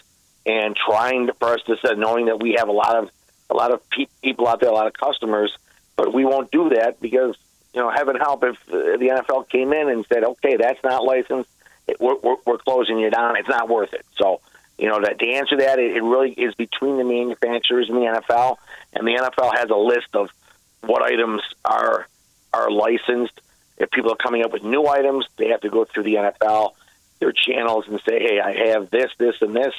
and 0.45 0.75
trying 0.75 1.27
to, 1.27 1.33
for 1.33 1.53
us 1.53 1.61
to 1.63 1.95
knowing 1.95 2.25
that 2.25 2.39
we 2.39 2.55
have 2.57 2.67
a 2.67 2.73
lot 2.73 2.95
of 2.95 3.09
a 3.49 3.55
lot 3.55 3.73
of 3.73 3.87
pe- 3.89 4.07
people 4.21 4.47
out 4.47 4.59
there, 4.59 4.69
a 4.69 4.73
lot 4.73 4.87
of 4.87 4.93
customers, 4.93 5.55
but 5.95 6.13
we 6.13 6.23
won't 6.23 6.51
do 6.51 6.69
that 6.69 7.01
because 7.01 7.35
you 7.73 7.81
know, 7.81 7.89
heaven 7.89 8.15
help 8.15 8.43
if 8.43 8.63
the 8.65 9.23
NFL 9.27 9.49
came 9.49 9.73
in 9.73 9.89
and 9.89 10.05
said, 10.11 10.23
okay, 10.23 10.57
that's 10.57 10.83
not 10.83 11.03
licensed, 11.03 11.49
we're, 11.99 12.15
we're, 12.15 12.35
we're 12.45 12.57
closing 12.57 12.99
you 12.99 13.09
down. 13.09 13.35
It's 13.37 13.49
not 13.49 13.69
worth 13.69 13.93
it. 13.93 14.05
So. 14.17 14.41
You 14.79 14.87
know, 14.87 15.01
that 15.01 15.19
to 15.19 15.27
answer 15.33 15.57
that, 15.57 15.77
it, 15.77 15.97
it 15.97 16.01
really 16.01 16.31
is 16.31 16.55
between 16.55 16.97
the 16.97 17.03
manufacturers 17.03 17.89
and 17.89 17.97
the 17.97 18.21
NFL, 18.21 18.55
and 18.93 19.05
the 19.05 19.11
NFL 19.11 19.53
has 19.57 19.69
a 19.69 19.75
list 19.75 20.07
of 20.13 20.29
what 20.79 21.01
items 21.01 21.41
are 21.65 22.07
are 22.53 22.71
licensed. 22.71 23.41
If 23.77 23.91
people 23.91 24.13
are 24.13 24.15
coming 24.15 24.43
up 24.43 24.53
with 24.53 24.63
new 24.63 24.87
items, 24.87 25.27
they 25.35 25.49
have 25.49 25.59
to 25.61 25.69
go 25.69 25.83
through 25.83 26.03
the 26.03 26.15
NFL, 26.15 26.75
their 27.19 27.33
channels, 27.33 27.89
and 27.89 27.99
say, 28.07 28.19
"Hey, 28.19 28.39
I 28.39 28.69
have 28.69 28.89
this, 28.89 29.11
this, 29.17 29.35
and 29.41 29.53
this." 29.53 29.73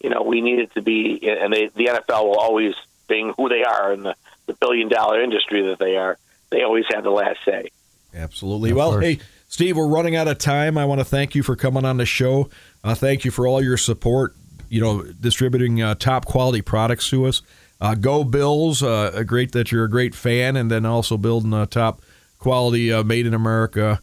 You 0.00 0.10
know, 0.10 0.22
we 0.22 0.40
need 0.40 0.60
it 0.60 0.74
to 0.74 0.82
be, 0.82 1.20
and 1.28 1.52
they, 1.52 1.68
the 1.68 1.86
NFL 1.86 2.24
will 2.24 2.38
always, 2.38 2.74
being 3.08 3.34
who 3.36 3.48
they 3.48 3.64
are 3.64 3.92
in 3.92 4.02
the, 4.02 4.14
the 4.46 4.54
billion 4.54 4.88
dollar 4.88 5.22
industry 5.22 5.62
that 5.68 5.78
they 5.78 5.96
are, 5.96 6.18
they 6.50 6.62
always 6.62 6.84
have 6.90 7.04
the 7.04 7.10
last 7.10 7.38
say. 7.44 7.68
Absolutely. 8.14 8.70
Of 8.70 8.76
well, 8.76 8.90
course. 8.92 9.04
hey, 9.04 9.18
Steve, 9.48 9.76
we're 9.76 9.88
running 9.88 10.16
out 10.16 10.28
of 10.28 10.38
time. 10.38 10.78
I 10.78 10.84
want 10.84 11.00
to 11.00 11.04
thank 11.04 11.34
you 11.34 11.42
for 11.42 11.56
coming 11.56 11.84
on 11.84 11.96
the 11.96 12.06
show. 12.06 12.48
Uh, 12.84 12.94
thank 12.94 13.24
you 13.24 13.30
for 13.30 13.46
all 13.46 13.62
your 13.62 13.76
support. 13.76 14.34
You 14.68 14.80
know, 14.80 15.02
distributing 15.02 15.82
uh, 15.82 15.94
top 15.94 16.26
quality 16.26 16.62
products 16.62 17.08
to 17.10 17.24
us. 17.24 17.42
Uh, 17.80 17.94
go 17.94 18.24
Bills! 18.24 18.82
Uh, 18.82 19.22
great 19.26 19.52
that 19.52 19.72
you're 19.72 19.84
a 19.84 19.90
great 19.90 20.14
fan, 20.14 20.56
and 20.56 20.70
then 20.70 20.84
also 20.84 21.16
building 21.16 21.54
uh, 21.54 21.64
top 21.64 22.02
quality 22.38 22.92
uh, 22.92 23.02
made 23.02 23.26
in 23.26 23.34
America 23.34 24.00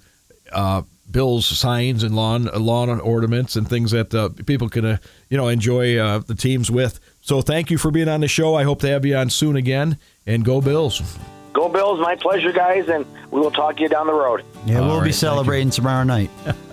uh, 0.52 0.82
Bills 1.10 1.46
signs 1.46 2.04
and 2.04 2.16
lawn 2.16 2.46
lawn 2.56 2.90
ornaments 3.00 3.56
and 3.56 3.68
things 3.70 3.92
that 3.92 4.14
uh, 4.14 4.30
people 4.46 4.70
can 4.70 4.84
uh, 4.86 4.98
you 5.30 5.38
know 5.38 5.48
enjoy 5.48 5.98
uh, 5.98 6.20
the 6.20 6.36
teams 6.36 6.70
with. 6.72 7.00
So 7.22 7.42
thank 7.42 7.70
you 7.72 7.78
for 7.78 7.92
being 7.92 8.10
on 8.10 8.22
the 8.22 8.28
show. 8.28 8.56
I 8.56 8.64
hope 8.64 8.80
to 8.82 8.88
have 8.90 9.06
you 9.06 9.16
on 9.16 9.30
soon 9.30 9.56
again. 9.56 9.98
And 10.26 10.44
go 10.44 10.60
Bills! 10.62 11.02
Go 11.54 11.70
Bills! 11.70 12.00
My 12.00 12.16
pleasure, 12.16 12.52
guys, 12.52 12.90
and 12.90 13.06
we 13.32 13.40
will 13.40 13.52
talk 13.52 13.76
to 13.78 13.82
you 13.84 13.88
down 13.90 14.08
the 14.08 14.14
road. 14.14 14.44
Yeah, 14.66 14.80
All 14.80 14.88
we'll 14.88 14.98
right, 14.98 15.06
be 15.06 15.12
celebrating 15.14 15.70
tomorrow 15.70 16.04
night. 16.04 16.30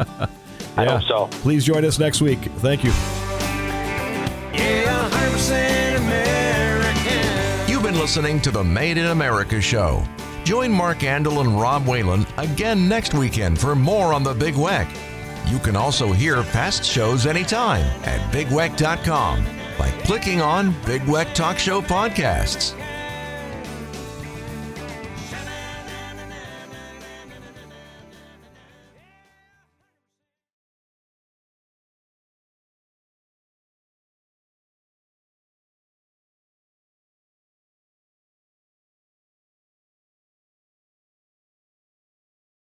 I 0.76 0.84
Yeah. 0.84 0.98
hope 0.98 1.02
so. 1.08 1.26
Please 1.42 1.64
join 1.64 1.84
us 1.84 1.98
next 1.98 2.20
week. 2.22 2.38
Thank 2.58 2.82
you. 2.82 2.90
Yeah, 4.54 5.08
100% 5.10 5.98
American. 5.98 7.68
You've 7.70 7.82
been 7.82 7.98
listening 7.98 8.40
to 8.40 8.50
the 8.50 8.64
Made 8.64 8.96
in 8.98 9.06
America 9.06 9.60
show. 9.60 10.02
Join 10.44 10.72
Mark 10.72 10.98
Andol 10.98 11.40
and 11.40 11.60
Rob 11.60 11.86
Whalen 11.86 12.26
again 12.36 12.88
next 12.88 13.14
weekend 13.14 13.60
for 13.60 13.76
more 13.76 14.12
on 14.12 14.22
the 14.24 14.34
Big 14.34 14.54
Weck. 14.54 14.88
You 15.50 15.58
can 15.58 15.76
also 15.76 16.12
hear 16.12 16.42
past 16.42 16.84
shows 16.84 17.26
anytime 17.26 17.84
at 18.04 18.20
bigweck.com 18.32 19.44
by 19.78 19.90
clicking 20.04 20.40
on 20.40 20.74
Big 20.84 21.02
Weck 21.02 21.32
Talk 21.34 21.58
Show 21.58 21.80
Podcasts. 21.80 22.81